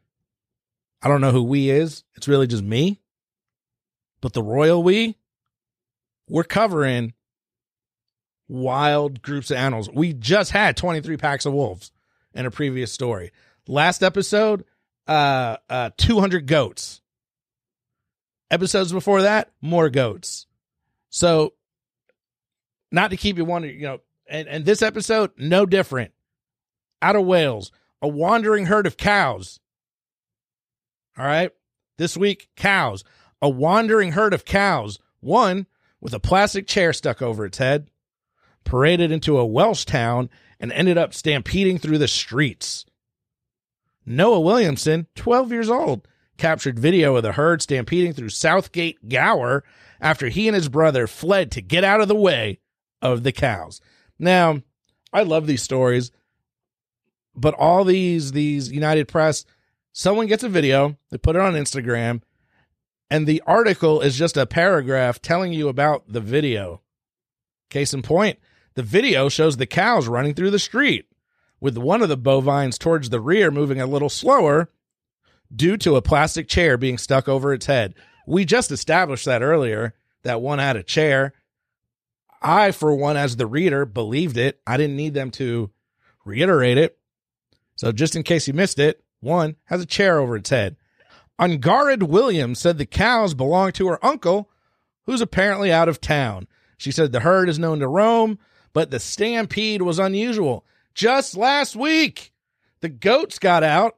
I 1.02 1.08
don't 1.08 1.20
know 1.20 1.30
who 1.30 1.42
we 1.42 1.70
is. 1.70 2.04
It's 2.14 2.28
really 2.28 2.46
just 2.46 2.62
me. 2.62 3.00
But 4.20 4.32
the 4.32 4.42
royal 4.42 4.82
we, 4.82 5.16
we're 6.28 6.44
covering 6.44 7.14
wild 8.48 9.22
groups 9.22 9.50
of 9.50 9.56
animals. 9.56 9.90
We 9.90 10.12
just 10.12 10.52
had 10.52 10.76
23 10.76 11.16
packs 11.16 11.46
of 11.46 11.52
wolves 11.52 11.92
in 12.36 12.46
a 12.46 12.50
previous 12.50 12.92
story. 12.92 13.32
Last 13.66 14.02
episode, 14.02 14.64
uh, 15.08 15.56
uh, 15.68 15.90
200 15.96 16.46
goats. 16.46 17.00
Episodes 18.50 18.92
before 18.92 19.22
that, 19.22 19.50
more 19.60 19.90
goats. 19.90 20.46
So, 21.10 21.54
not 22.92 23.10
to 23.10 23.16
keep 23.16 23.38
you 23.38 23.44
wondering, 23.44 23.76
you 23.76 23.86
know, 23.86 24.00
and, 24.28 24.46
and 24.46 24.64
this 24.64 24.82
episode, 24.82 25.32
no 25.36 25.66
different. 25.66 26.12
Out 27.02 27.16
of 27.16 27.26
Wales, 27.26 27.72
a 28.00 28.08
wandering 28.08 28.66
herd 28.66 28.86
of 28.86 28.96
cows. 28.96 29.58
All 31.18 31.24
right. 31.24 31.50
This 31.98 32.16
week, 32.16 32.48
cows. 32.56 33.04
A 33.40 33.48
wandering 33.48 34.12
herd 34.12 34.34
of 34.34 34.44
cows. 34.44 34.98
One 35.20 35.66
with 36.00 36.14
a 36.14 36.20
plastic 36.20 36.66
chair 36.66 36.92
stuck 36.92 37.22
over 37.22 37.44
its 37.44 37.58
head 37.58 37.88
paraded 38.64 39.10
into 39.10 39.38
a 39.38 39.46
Welsh 39.46 39.84
town 39.84 40.28
and 40.58 40.72
ended 40.72 40.98
up 40.98 41.14
stampeding 41.14 41.78
through 41.78 41.98
the 41.98 42.08
streets. 42.08 42.86
Noah 44.04 44.40
Williamson, 44.40 45.06
12 45.16 45.52
years 45.52 45.68
old, 45.68 46.06
captured 46.36 46.78
video 46.78 47.16
of 47.16 47.22
the 47.22 47.32
herd 47.32 47.62
stampeding 47.62 48.12
through 48.12 48.28
Southgate 48.28 49.08
Gower 49.08 49.64
after 50.00 50.28
he 50.28 50.48
and 50.48 50.54
his 50.54 50.68
brother 50.68 51.06
fled 51.06 51.50
to 51.52 51.60
get 51.60 51.84
out 51.84 52.00
of 52.00 52.08
the 52.08 52.14
way 52.14 52.60
of 53.02 53.22
the 53.22 53.32
cows. 53.32 53.80
Now, 54.18 54.62
I 55.12 55.22
love 55.22 55.46
these 55.46 55.62
stories, 55.62 56.10
but 57.34 57.54
all 57.54 57.84
these 57.84 58.32
these 58.32 58.70
United 58.70 59.08
Press, 59.08 59.44
someone 59.92 60.26
gets 60.26 60.44
a 60.44 60.48
video, 60.48 60.96
they 61.10 61.18
put 61.18 61.36
it 61.36 61.42
on 61.42 61.54
Instagram, 61.54 62.22
and 63.10 63.26
the 63.26 63.42
article 63.46 64.00
is 64.00 64.18
just 64.18 64.36
a 64.36 64.46
paragraph 64.46 65.20
telling 65.20 65.52
you 65.52 65.68
about 65.68 66.04
the 66.08 66.20
video. 66.20 66.82
Case 67.70 67.94
in 67.94 68.02
point, 68.02 68.38
the 68.76 68.82
video 68.82 69.28
shows 69.28 69.56
the 69.56 69.66
cows 69.66 70.06
running 70.06 70.34
through 70.34 70.50
the 70.50 70.58
street, 70.58 71.06
with 71.60 71.76
one 71.76 72.02
of 72.02 72.08
the 72.08 72.16
bovines 72.16 72.78
towards 72.78 73.10
the 73.10 73.20
rear 73.20 73.50
moving 73.50 73.80
a 73.80 73.86
little 73.86 74.10
slower 74.10 74.70
due 75.54 75.76
to 75.78 75.96
a 75.96 76.02
plastic 76.02 76.46
chair 76.46 76.76
being 76.76 76.98
stuck 76.98 77.26
over 77.26 77.52
its 77.52 77.66
head. 77.66 77.94
We 78.26 78.44
just 78.44 78.70
established 78.70 79.24
that 79.24 79.42
earlier, 79.42 79.94
that 80.22 80.42
one 80.42 80.58
had 80.58 80.76
a 80.76 80.82
chair. 80.82 81.32
I, 82.42 82.70
for 82.70 82.94
one, 82.94 83.16
as 83.16 83.36
the 83.36 83.46
reader, 83.46 83.86
believed 83.86 84.36
it. 84.36 84.60
I 84.66 84.76
didn't 84.76 84.96
need 84.96 85.14
them 85.14 85.30
to 85.32 85.70
reiterate 86.24 86.76
it. 86.76 86.98
So, 87.76 87.92
just 87.92 88.14
in 88.14 88.22
case 88.24 88.46
you 88.46 88.52
missed 88.52 88.78
it, 88.78 89.02
one 89.20 89.56
has 89.64 89.80
a 89.80 89.86
chair 89.86 90.18
over 90.18 90.36
its 90.36 90.50
head. 90.50 90.76
Angharad 91.40 92.02
Williams 92.02 92.58
said 92.58 92.76
the 92.76 92.86
cows 92.86 93.32
belong 93.32 93.72
to 93.72 93.88
her 93.88 94.04
uncle, 94.04 94.50
who's 95.06 95.20
apparently 95.22 95.72
out 95.72 95.88
of 95.88 96.00
town. 96.00 96.46
She 96.76 96.90
said 96.90 97.12
the 97.12 97.20
herd 97.20 97.48
is 97.48 97.58
known 97.58 97.80
to 97.80 97.88
roam, 97.88 98.38
but 98.76 98.90
the 98.90 99.00
stampede 99.00 99.80
was 99.80 99.98
unusual. 99.98 100.62
Just 100.92 101.34
last 101.34 101.74
week, 101.74 102.30
the 102.82 102.90
goats 102.90 103.38
got 103.38 103.62
out 103.62 103.96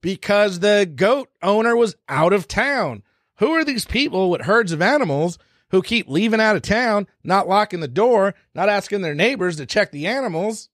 because 0.00 0.58
the 0.58 0.90
goat 0.96 1.28
owner 1.44 1.76
was 1.76 1.94
out 2.08 2.32
of 2.32 2.48
town. 2.48 3.04
Who 3.36 3.52
are 3.52 3.64
these 3.64 3.84
people 3.84 4.28
with 4.28 4.40
herds 4.40 4.72
of 4.72 4.82
animals 4.82 5.38
who 5.70 5.80
keep 5.80 6.08
leaving 6.08 6.40
out 6.40 6.56
of 6.56 6.62
town, 6.62 7.06
not 7.22 7.46
locking 7.46 7.78
the 7.78 7.86
door, 7.86 8.34
not 8.52 8.68
asking 8.68 9.02
their 9.02 9.14
neighbors 9.14 9.58
to 9.58 9.64
check 9.64 9.92
the 9.92 10.08
animals, 10.08 10.70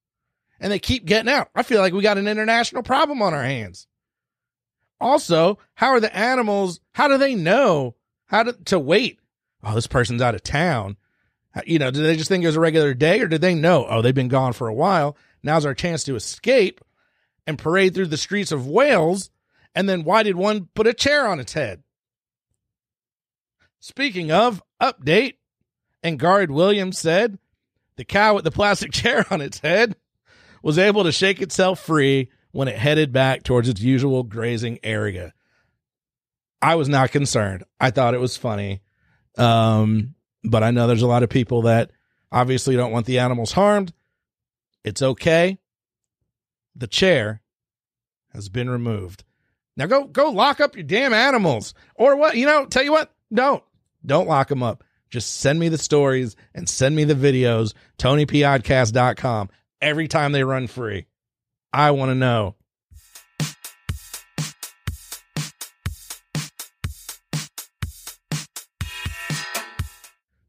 and 0.59 0.73
they 0.73 0.79
keep 0.79 1.05
getting 1.05 1.31
out? 1.31 1.51
I 1.55 1.63
feel 1.63 1.83
like 1.83 1.93
we 1.93 2.01
got 2.01 2.17
an 2.17 2.29
international 2.29 2.83
problem 2.83 3.21
on 3.21 3.35
our 3.35 3.45
hands. 3.45 3.87
Also, 4.99 5.59
how 5.75 5.91
are 5.91 6.01
the 6.01 6.17
animals, 6.17 6.81
how 6.93 7.07
do 7.07 7.19
they 7.19 7.35
know 7.35 7.97
how 8.25 8.45
to, 8.45 8.55
to 8.65 8.79
wait? 8.79 9.21
Oh, 9.63 9.75
this 9.75 9.87
person's 9.87 10.23
out 10.23 10.35
of 10.35 10.43
town. 10.43 10.97
You 11.67 11.79
know, 11.79 11.91
did 11.91 12.05
they 12.05 12.17
just 12.17 12.29
think 12.29 12.45
it 12.45 12.47
was 12.47 12.57
a 12.57 12.61
regular 12.61 12.95
day 12.95 13.21
or 13.21 13.29
did 13.29 13.41
they 13.43 13.55
know, 13.55 13.87
oh, 13.89 14.01
they've 14.01 14.15
been 14.15 14.29
gone 14.29 14.53
for 14.55 14.69
a 14.69 14.75
while? 14.75 15.17
Now's 15.43 15.67
our 15.67 15.75
chance 15.75 16.05
to 16.05 16.17
escape. 16.17 16.81
and 17.47 17.59
parade 17.59 17.93
through 17.95 18.07
the 18.07 18.17
streets 18.17 18.53
of 18.53 18.67
Wales? 18.69 19.31
And 19.75 19.89
then 19.89 20.05
why 20.05 20.23
did 20.23 20.37
one 20.37 20.69
put 20.75 20.87
a 20.87 20.95
chair 20.95 21.27
on 21.27 21.41
its 21.41 21.53
head? 21.55 21.83
Speaking 23.81 24.31
of 24.31 24.63
update, 24.81 25.35
Angharad 26.05 26.51
Williams 26.51 26.99
said 26.99 27.39
the 27.97 28.05
cow 28.05 28.35
with 28.35 28.45
the 28.45 28.51
plastic 28.51 28.93
chair 28.93 29.27
on 29.31 29.41
its 29.41 29.59
head 29.59 29.97
was 30.63 30.79
able 30.79 31.05
to 31.05 31.13
shake 31.13 31.43
itself 31.43 31.81
free 31.81 32.31
when 32.53 32.69
it 32.69 32.77
headed 32.77 33.13
back 33.13 33.43
towards 33.43 33.69
its 33.69 33.81
usual 33.81 34.23
grazing 34.23 34.79
area. 34.83 35.33
I 36.61 36.77
was 36.77 36.89
not 36.89 37.11
concerned. 37.11 37.65
I 37.81 37.91
thought 37.91 38.15
it 38.15 38.21
was 38.21 38.37
funny. 38.37 38.83
Um, 39.37 40.15
but 40.45 40.63
I 40.63 40.71
know 40.71 40.87
there's 40.87 41.03
a 41.03 41.07
lot 41.07 41.23
of 41.23 41.31
people 41.31 41.63
that 41.63 41.91
obviously 42.31 42.77
don't 42.77 42.93
want 42.93 43.07
the 43.07 43.19
animals 43.19 43.53
harmed. 43.53 43.93
It's 44.85 45.03
okay. 45.03 45.59
The 46.75 46.87
chair 46.87 47.43
has 48.33 48.49
been 48.49 48.71
removed. 48.71 49.25
Now 49.77 49.87
go 49.87 50.05
go 50.05 50.31
lock 50.31 50.61
up 50.61 50.77
your 50.77 50.85
damn 50.85 51.13
animals. 51.13 51.75
Or 51.95 52.17
what? 52.17 52.37
You 52.37 52.47
know, 52.47 52.67
tell 52.67 52.83
you 52.83 52.93
what, 52.93 53.13
don't. 53.33 53.63
Don't 54.05 54.29
lock 54.29 54.49
them 54.49 54.63
up. 54.63 54.85
Just 55.11 55.41
send 55.41 55.59
me 55.59 55.69
the 55.69 55.79
stories 55.79 56.37
and 56.55 56.69
send 56.69 56.97
me 56.97 57.05
the 57.05 57.15
videos, 57.15 57.75
TonyPodcast.com, 57.99 59.51
every 59.81 60.09
time 60.09 60.33
they 60.33 60.43
run 60.43 60.67
free. 60.67 61.07
I 61.73 61.91
want 61.91 62.11
to 62.11 62.15
know. 62.15 62.57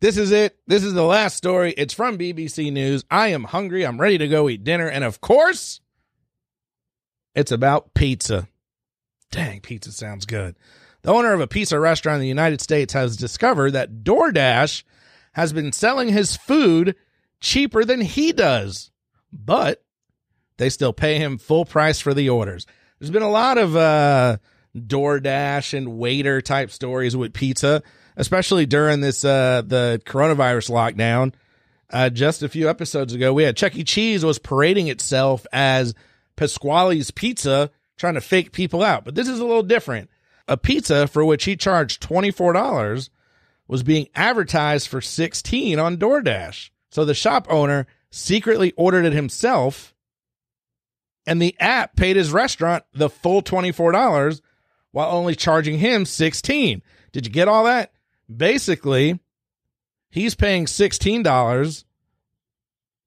This 0.04 0.18
is 0.18 0.34
it. 0.34 0.58
This 0.68 0.84
is 0.84 0.94
the 0.94 1.06
last 1.06 1.38
story. 1.38 1.74
It's 1.78 1.94
from 1.94 2.18
BBC 2.18 2.74
News. 2.74 3.06
I 3.10 3.30
am 3.30 3.46
hungry. 3.46 3.86
I'm 3.86 4.02
ready 4.02 4.18
to 4.18 4.28
go 4.28 4.50
eat 4.50 4.66
dinner. 4.66 4.90
And 4.90 5.02
of 5.02 5.22
course, 5.22 5.80
it's 7.34 7.54
about 7.54 7.94
pizza. 7.94 8.50
Dang, 9.32 9.62
pizza 9.62 9.94
sounds 9.94 10.26
good. 10.26 10.58
The 11.04 11.14
owner 11.14 11.32
of 11.32 11.40
a 11.40 11.48
pizza 11.48 11.80
restaurant 11.80 12.16
in 12.16 12.22
the 12.24 12.28
United 12.28 12.60
States 12.60 12.92
has 12.92 13.16
discovered 13.16 13.72
that 13.72 14.04
DoorDash 14.04 14.84
has 15.32 15.54
been 15.54 15.72
selling 15.72 16.10
his 16.10 16.36
food 16.36 16.98
cheaper 17.40 17.86
than 17.86 18.02
he 18.02 18.34
does, 18.34 18.92
but 19.32 19.86
they 20.58 20.70
still 20.70 20.92
pay 20.92 21.18
him 21.18 21.38
full 21.38 21.64
price 21.64 22.02
for 22.02 22.14
the 22.14 22.30
orders. 22.30 22.68
There's 23.00 23.10
been 23.10 23.22
a 23.22 23.32
lot 23.32 23.58
of 23.58 23.78
uh, 23.78 24.36
DoorDash 24.76 25.74
and 25.78 25.98
waiter 25.98 26.42
type 26.42 26.72
stories 26.72 27.16
with 27.16 27.32
pizza, 27.32 27.82
especially 28.18 28.66
during 28.66 29.02
this 29.02 29.24
uh, 29.24 29.62
the 29.66 30.02
coronavirus 30.06 30.70
lockdown. 30.70 31.34
Uh, 31.90 32.10
just 32.10 32.42
a 32.42 32.50
few 32.50 32.70
episodes 32.70 33.14
ago, 33.14 33.34
we 33.34 33.44
had 33.44 33.56
Chuck 33.56 33.76
E. 33.76 33.84
Cheese 33.84 34.26
was 34.26 34.40
parading 34.40 34.88
itself 34.88 35.46
as 35.54 35.94
Pasqually's 36.36 37.12
Pizza, 37.12 37.70
trying 37.98 38.16
to 38.16 38.22
fake 38.22 38.52
people 38.52 38.82
out. 38.82 39.06
But 39.06 39.16
this 39.16 39.28
is 39.28 39.40
a 39.40 39.46
little 39.46 39.64
different. 39.64 40.10
A 40.48 40.58
pizza 40.58 41.08
for 41.08 41.24
which 41.24 41.46
he 41.46 41.56
charged 41.56 42.02
$24 42.02 43.10
was 43.68 43.84
being 43.84 44.08
advertised 44.16 44.88
for 44.88 45.02
16 45.02 45.80
on 45.80 45.98
DoorDash. 45.98 46.72
So 46.90 47.06
the 47.06 47.14
shop 47.14 47.48
owner 47.50 47.88
secretly 48.10 48.74
ordered 48.76 49.06
it 49.06 49.14
himself 49.14 49.94
and 51.26 51.42
the 51.42 51.56
app 51.60 51.96
paid 51.96 52.16
his 52.16 52.32
restaurant 52.32 52.84
the 52.94 53.10
full 53.10 53.42
$24 53.42 54.42
while 54.92 55.12
only 55.12 55.36
charging 55.36 55.80
him 55.80 56.06
16. 56.06 56.82
Did 57.12 57.26
you 57.26 57.32
get 57.32 57.48
all 57.48 57.64
that? 57.66 57.93
Basically, 58.34 59.20
he's 60.10 60.36
paying 60.36 60.66
$16 60.66 61.84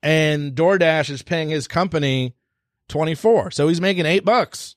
and 0.02 0.54
DoorDash 0.54 1.11
is 1.11 1.23
paying 1.23 1.49
his 1.49 1.66
company 1.68 2.35
24. 2.88 3.50
So 3.50 3.68
he's 3.68 3.80
making 3.80 4.06
8 4.06 4.25
bucks 4.25 4.76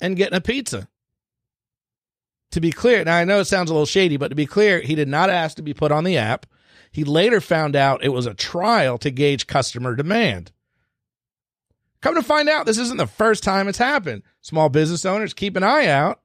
and 0.00 0.16
getting 0.16 0.36
a 0.36 0.40
pizza 0.40 0.88
to 2.50 2.60
be 2.60 2.72
clear, 2.72 3.04
now 3.04 3.16
I 3.16 3.24
know 3.24 3.40
it 3.40 3.46
sounds 3.46 3.70
a 3.70 3.74
little 3.74 3.86
shady, 3.86 4.16
but 4.16 4.28
to 4.28 4.34
be 4.34 4.46
clear, 4.46 4.80
he 4.80 4.94
did 4.94 5.08
not 5.08 5.30
ask 5.30 5.56
to 5.56 5.62
be 5.62 5.74
put 5.74 5.92
on 5.92 6.04
the 6.04 6.16
app. 6.16 6.46
He 6.90 7.04
later 7.04 7.40
found 7.40 7.76
out 7.76 8.02
it 8.02 8.08
was 8.08 8.26
a 8.26 8.34
trial 8.34 8.96
to 8.98 9.10
gauge 9.10 9.46
customer 9.46 9.94
demand. 9.94 10.52
Come 12.00 12.14
to 12.14 12.22
find 12.22 12.48
out, 12.48 12.64
this 12.64 12.78
isn't 12.78 12.96
the 12.96 13.06
first 13.06 13.42
time 13.42 13.68
it's 13.68 13.78
happened. 13.78 14.22
Small 14.40 14.68
business 14.68 15.04
owners, 15.04 15.34
keep 15.34 15.56
an 15.56 15.64
eye 15.64 15.86
out 15.88 16.20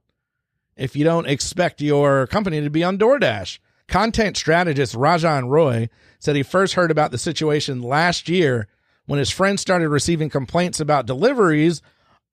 if 0.75 0.95
you 0.95 1.03
don't 1.03 1.27
expect 1.27 1.81
your 1.81 2.27
company 2.27 2.61
to 2.61 2.69
be 2.69 2.83
on 2.83 2.97
DoorDash. 2.97 3.59
Content 3.87 4.37
strategist 4.37 4.95
Ranjan 4.95 5.49
Roy 5.49 5.89
said 6.19 6.35
he 6.35 6.43
first 6.43 6.73
heard 6.73 6.91
about 6.91 7.11
the 7.11 7.17
situation 7.17 7.81
last 7.81 8.29
year 8.29 8.67
when 9.05 9.19
his 9.19 9.29
friend 9.29 9.59
started 9.59 9.89
receiving 9.89 10.29
complaints 10.29 10.79
about 10.79 11.05
deliveries, 11.05 11.81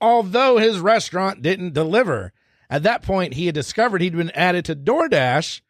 although 0.00 0.58
his 0.58 0.78
restaurant 0.78 1.42
didn't 1.42 1.74
deliver. 1.74 2.32
At 2.70 2.84
that 2.84 3.02
point, 3.02 3.34
he 3.34 3.46
had 3.46 3.54
discovered 3.54 4.00
he'd 4.00 4.16
been 4.16 4.30
added 4.30 4.64
to 4.66 4.76
DoorDash 4.76 5.60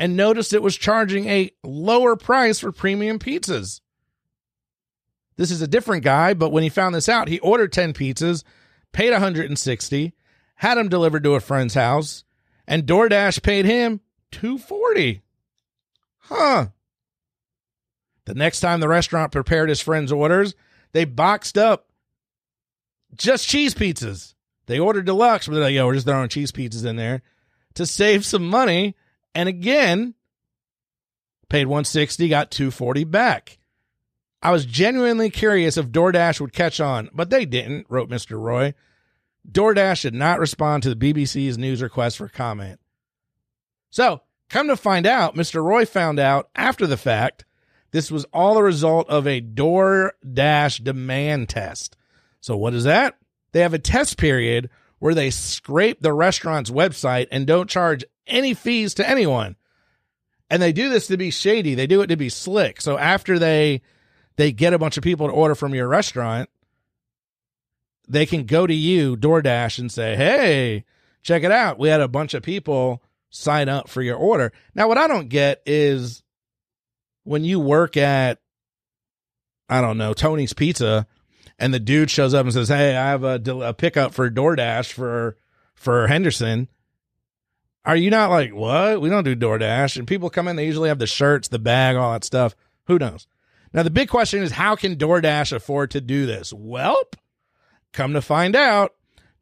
and 0.00 0.16
noticed 0.16 0.52
it 0.52 0.62
was 0.62 0.76
charging 0.76 1.26
a 1.28 1.50
lower 1.62 2.16
price 2.16 2.58
for 2.58 2.72
premium 2.72 3.18
pizzas. 3.18 3.80
This 5.36 5.50
is 5.50 5.62
a 5.62 5.68
different 5.68 6.04
guy, 6.04 6.34
but 6.34 6.50
when 6.50 6.62
he 6.62 6.68
found 6.68 6.94
this 6.94 7.08
out, 7.08 7.28
he 7.28 7.38
ordered 7.40 7.72
10 7.72 7.92
pizzas, 7.92 8.42
paid 8.92 9.12
160, 9.12 10.14
had 10.62 10.78
them 10.78 10.88
delivered 10.88 11.24
to 11.24 11.34
a 11.34 11.40
friend's 11.40 11.74
house, 11.74 12.22
and 12.68 12.86
DoorDash 12.86 13.42
paid 13.42 13.64
him 13.64 13.98
240. 14.30 15.20
Huh. 16.18 16.68
The 18.26 18.34
next 18.34 18.60
time 18.60 18.78
the 18.78 18.86
restaurant 18.86 19.32
prepared 19.32 19.70
his 19.70 19.80
friend's 19.80 20.12
orders, 20.12 20.54
they 20.92 21.04
boxed 21.04 21.58
up 21.58 21.88
just 23.16 23.48
cheese 23.48 23.74
pizzas. 23.74 24.34
They 24.66 24.78
ordered 24.78 25.04
deluxe, 25.06 25.48
but 25.48 25.54
they're 25.54 25.64
like, 25.64 25.74
yo, 25.74 25.84
we're 25.84 25.94
just 25.94 26.06
throwing 26.06 26.28
cheese 26.28 26.52
pizzas 26.52 26.86
in 26.86 26.94
there 26.94 27.22
to 27.74 27.84
save 27.84 28.24
some 28.24 28.46
money. 28.46 28.94
And 29.34 29.48
again, 29.48 30.14
paid 31.48 31.66
160, 31.66 32.28
got 32.28 32.52
240 32.52 33.02
back. 33.02 33.58
I 34.40 34.52
was 34.52 34.64
genuinely 34.64 35.28
curious 35.28 35.76
if 35.76 35.88
DoorDash 35.88 36.40
would 36.40 36.52
catch 36.52 36.78
on, 36.78 37.10
but 37.12 37.30
they 37.30 37.46
didn't, 37.46 37.86
wrote 37.88 38.08
Mr. 38.08 38.40
Roy. 38.40 38.74
DoorDash 39.50 40.02
did 40.02 40.14
not 40.14 40.38
respond 40.38 40.82
to 40.82 40.94
the 40.94 41.12
BBC's 41.12 41.58
news 41.58 41.82
request 41.82 42.18
for 42.18 42.28
comment. 42.28 42.80
So, 43.90 44.22
come 44.48 44.68
to 44.68 44.76
find 44.76 45.06
out, 45.06 45.34
Mr. 45.34 45.62
Roy 45.62 45.84
found 45.84 46.18
out 46.18 46.48
after 46.54 46.86
the 46.86 46.96
fact 46.96 47.44
this 47.90 48.10
was 48.10 48.24
all 48.32 48.54
the 48.54 48.62
result 48.62 49.08
of 49.08 49.26
a 49.26 49.40
DoorDash 49.40 50.82
demand 50.82 51.48
test. 51.48 51.96
So, 52.40 52.56
what 52.56 52.74
is 52.74 52.84
that? 52.84 53.16
They 53.52 53.60
have 53.60 53.74
a 53.74 53.78
test 53.78 54.16
period 54.16 54.70
where 54.98 55.14
they 55.14 55.30
scrape 55.30 56.00
the 56.00 56.12
restaurant's 56.12 56.70
website 56.70 57.26
and 57.30 57.46
don't 57.46 57.68
charge 57.68 58.04
any 58.26 58.54
fees 58.54 58.94
to 58.94 59.08
anyone. 59.08 59.56
And 60.48 60.62
they 60.62 60.72
do 60.72 60.88
this 60.88 61.06
to 61.08 61.16
be 61.16 61.30
shady. 61.30 61.74
They 61.74 61.86
do 61.86 62.02
it 62.02 62.06
to 62.08 62.16
be 62.16 62.28
slick. 62.28 62.80
So 62.80 62.98
after 62.98 63.38
they 63.38 63.82
they 64.36 64.52
get 64.52 64.72
a 64.72 64.78
bunch 64.78 64.96
of 64.96 65.02
people 65.02 65.26
to 65.26 65.32
order 65.32 65.54
from 65.54 65.74
your 65.74 65.88
restaurant, 65.88 66.48
they 68.08 68.26
can 68.26 68.44
go 68.44 68.66
to 68.66 68.74
you, 68.74 69.16
DoorDash, 69.16 69.78
and 69.78 69.90
say, 69.90 70.16
Hey, 70.16 70.84
check 71.22 71.42
it 71.42 71.52
out. 71.52 71.78
We 71.78 71.88
had 71.88 72.00
a 72.00 72.08
bunch 72.08 72.34
of 72.34 72.42
people 72.42 73.02
sign 73.30 73.68
up 73.68 73.88
for 73.88 74.02
your 74.02 74.16
order. 74.16 74.52
Now, 74.74 74.88
what 74.88 74.98
I 74.98 75.08
don't 75.08 75.28
get 75.28 75.62
is 75.64 76.22
when 77.24 77.44
you 77.44 77.60
work 77.60 77.96
at, 77.96 78.38
I 79.68 79.80
don't 79.80 79.98
know, 79.98 80.12
Tony's 80.12 80.52
Pizza 80.52 81.06
and 81.58 81.72
the 81.72 81.80
dude 81.80 82.10
shows 82.10 82.34
up 82.34 82.44
and 82.44 82.52
says, 82.52 82.68
"Hey, 82.68 82.96
I 82.96 83.10
have 83.10 83.24
a, 83.24 83.40
a 83.60 83.74
pickup 83.74 84.12
for 84.14 84.30
DoorDash 84.30 84.92
for 84.92 85.36
for 85.74 86.06
Henderson." 86.08 86.68
Are 87.84 87.96
you 87.96 88.10
not 88.10 88.30
like 88.30 88.54
what? 88.54 89.00
We 89.00 89.10
don't 89.10 89.24
do 89.24 89.34
DoorDash. 89.34 89.96
And 89.96 90.06
people 90.06 90.30
come 90.30 90.46
in, 90.46 90.54
they 90.54 90.66
usually 90.66 90.88
have 90.88 91.00
the 91.00 91.06
shirts, 91.06 91.48
the 91.48 91.58
bag, 91.58 91.96
all 91.96 92.12
that 92.12 92.22
stuff. 92.22 92.54
Who 92.86 92.98
knows? 92.98 93.26
Now 93.72 93.82
the 93.82 93.90
big 93.90 94.08
question 94.08 94.42
is, 94.42 94.52
how 94.52 94.76
can 94.76 94.96
DoorDash 94.96 95.52
afford 95.52 95.90
to 95.92 96.00
do 96.00 96.26
this? 96.26 96.52
Welp, 96.52 97.14
come 97.92 98.12
to 98.14 98.22
find 98.22 98.56
out, 98.56 98.94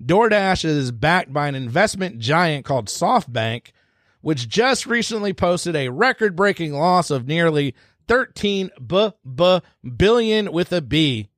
DoorDash 0.02 0.64
is 0.64 0.92
backed 0.92 1.32
by 1.32 1.48
an 1.48 1.54
investment 1.54 2.18
giant 2.18 2.64
called 2.64 2.86
SoftBank, 2.86 3.72
which 4.20 4.48
just 4.48 4.86
recently 4.86 5.32
posted 5.32 5.76
a 5.76 5.88
record-breaking 5.88 6.72
loss 6.72 7.10
of 7.10 7.26
nearly 7.26 7.74
13 8.08 8.70
b 8.86 9.10
b 9.24 9.60
billion 9.96 10.52
with 10.52 10.72
a 10.72 10.80
B 10.80 11.28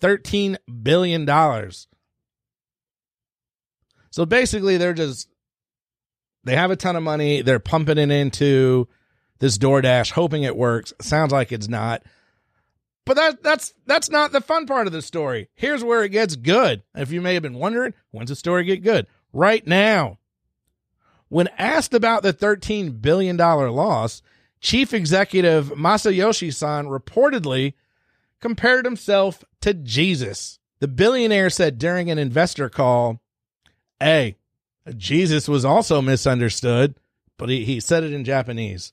$13 0.00 0.56
billion. 0.82 1.26
So 4.10 4.26
basically, 4.26 4.76
they're 4.76 4.94
just, 4.94 5.28
they 6.44 6.56
have 6.56 6.70
a 6.70 6.76
ton 6.76 6.96
of 6.96 7.02
money. 7.02 7.42
They're 7.42 7.58
pumping 7.58 7.98
it 7.98 8.10
into 8.10 8.88
this 9.38 9.58
DoorDash, 9.58 10.12
hoping 10.12 10.42
it 10.42 10.56
works. 10.56 10.92
Sounds 11.00 11.32
like 11.32 11.52
it's 11.52 11.68
not. 11.68 12.02
But 13.08 13.16
that, 13.16 13.42
that's, 13.42 13.72
that's 13.86 14.10
not 14.10 14.32
the 14.32 14.42
fun 14.42 14.66
part 14.66 14.86
of 14.86 14.92
the 14.92 15.00
story. 15.00 15.48
Here's 15.54 15.82
where 15.82 16.04
it 16.04 16.10
gets 16.10 16.36
good. 16.36 16.82
If 16.94 17.10
you 17.10 17.22
may 17.22 17.32
have 17.32 17.42
been 17.42 17.58
wondering, 17.58 17.94
when's 18.10 18.28
the 18.28 18.36
story 18.36 18.64
get 18.64 18.82
good? 18.82 19.06
Right 19.32 19.66
now. 19.66 20.18
When 21.30 21.48
asked 21.56 21.94
about 21.94 22.22
the 22.22 22.34
$13 22.34 23.00
billion 23.00 23.38
loss, 23.38 24.20
Chief 24.60 24.92
Executive 24.92 25.68
Masayoshi 25.68 26.52
Son 26.52 26.88
reportedly 26.88 27.72
compared 28.42 28.84
himself 28.84 29.42
to 29.62 29.72
Jesus. 29.72 30.58
The 30.80 30.88
billionaire 30.88 31.48
said 31.48 31.78
during 31.78 32.10
an 32.10 32.18
investor 32.18 32.68
call, 32.68 33.22
Hey, 33.98 34.36
Jesus 34.94 35.48
was 35.48 35.64
also 35.64 36.02
misunderstood, 36.02 36.94
but 37.38 37.48
he, 37.48 37.64
he 37.64 37.80
said 37.80 38.04
it 38.04 38.12
in 38.12 38.24
Japanese. 38.24 38.92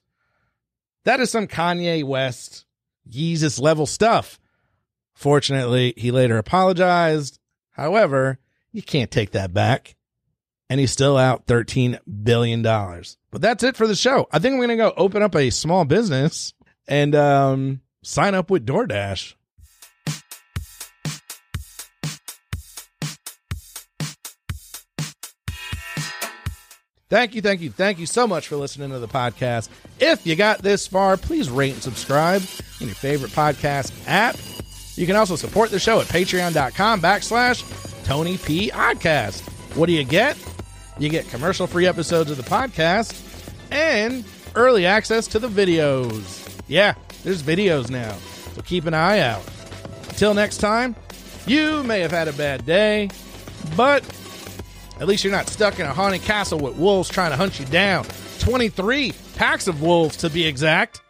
That 1.04 1.20
is 1.20 1.30
some 1.30 1.46
Kanye 1.46 2.02
West, 2.02 2.65
Jesus 3.08 3.58
level 3.58 3.86
stuff. 3.86 4.38
Fortunately, 5.14 5.94
he 5.96 6.10
later 6.10 6.38
apologized. 6.38 7.38
However, 7.70 8.38
you 8.72 8.82
can't 8.82 9.10
take 9.10 9.32
that 9.32 9.54
back. 9.54 9.96
And 10.68 10.80
he's 10.80 10.90
still 10.90 11.16
out 11.16 11.46
$13 11.46 12.00
billion. 12.24 12.62
But 12.62 13.40
that's 13.40 13.62
it 13.62 13.76
for 13.76 13.86
the 13.86 13.94
show. 13.94 14.26
I 14.32 14.40
think 14.40 14.54
I'm 14.54 14.58
going 14.58 14.70
to 14.70 14.76
go 14.76 14.92
open 14.96 15.22
up 15.22 15.36
a 15.36 15.50
small 15.50 15.84
business 15.84 16.52
and 16.88 17.14
um, 17.14 17.80
sign 18.02 18.34
up 18.34 18.50
with 18.50 18.66
DoorDash. 18.66 19.34
Thank 27.08 27.36
you, 27.36 27.42
thank 27.42 27.60
you, 27.60 27.70
thank 27.70 28.00
you 28.00 28.06
so 28.06 28.26
much 28.26 28.48
for 28.48 28.56
listening 28.56 28.90
to 28.90 28.98
the 28.98 29.06
podcast. 29.06 29.68
If 30.00 30.26
you 30.26 30.34
got 30.34 30.58
this 30.58 30.88
far, 30.88 31.16
please 31.16 31.48
rate 31.48 31.74
and 31.74 31.82
subscribe 31.82 32.42
in 32.80 32.88
your 32.88 32.96
favorite 32.96 33.30
podcast 33.30 33.92
app. 34.08 34.36
You 34.96 35.06
can 35.06 35.14
also 35.14 35.36
support 35.36 35.70
the 35.70 35.78
show 35.78 36.00
at 36.00 36.06
patreon.com 36.06 37.00
backslash 37.00 38.04
Tony 38.04 38.38
P. 38.38 38.70
What 39.74 39.86
do 39.86 39.92
you 39.92 40.02
get? 40.02 40.36
You 40.98 41.08
get 41.08 41.28
commercial 41.28 41.68
free 41.68 41.86
episodes 41.86 42.30
of 42.30 42.38
the 42.38 42.42
podcast 42.42 43.14
and 43.70 44.24
early 44.56 44.84
access 44.86 45.28
to 45.28 45.38
the 45.38 45.48
videos. 45.48 46.60
Yeah, 46.66 46.94
there's 47.22 47.42
videos 47.42 47.88
now, 47.88 48.16
so 48.54 48.62
keep 48.62 48.84
an 48.86 48.94
eye 48.94 49.20
out. 49.20 49.44
Until 50.08 50.34
next 50.34 50.56
time, 50.56 50.96
you 51.46 51.84
may 51.84 52.00
have 52.00 52.10
had 52.10 52.26
a 52.26 52.32
bad 52.32 52.66
day, 52.66 53.10
but 53.76 54.02
at 54.98 55.06
least 55.06 55.24
you're 55.24 55.32
not 55.32 55.48
stuck 55.48 55.78
in 55.78 55.86
a 55.86 55.92
haunted 55.92 56.22
castle 56.22 56.58
with 56.58 56.76
wolves 56.76 57.08
trying 57.08 57.30
to 57.30 57.36
hunt 57.36 57.60
you 57.60 57.66
down. 57.66 58.06
23 58.38 59.12
packs 59.36 59.68
of 59.68 59.82
wolves 59.82 60.16
to 60.18 60.30
be 60.30 60.46
exact. 60.46 61.00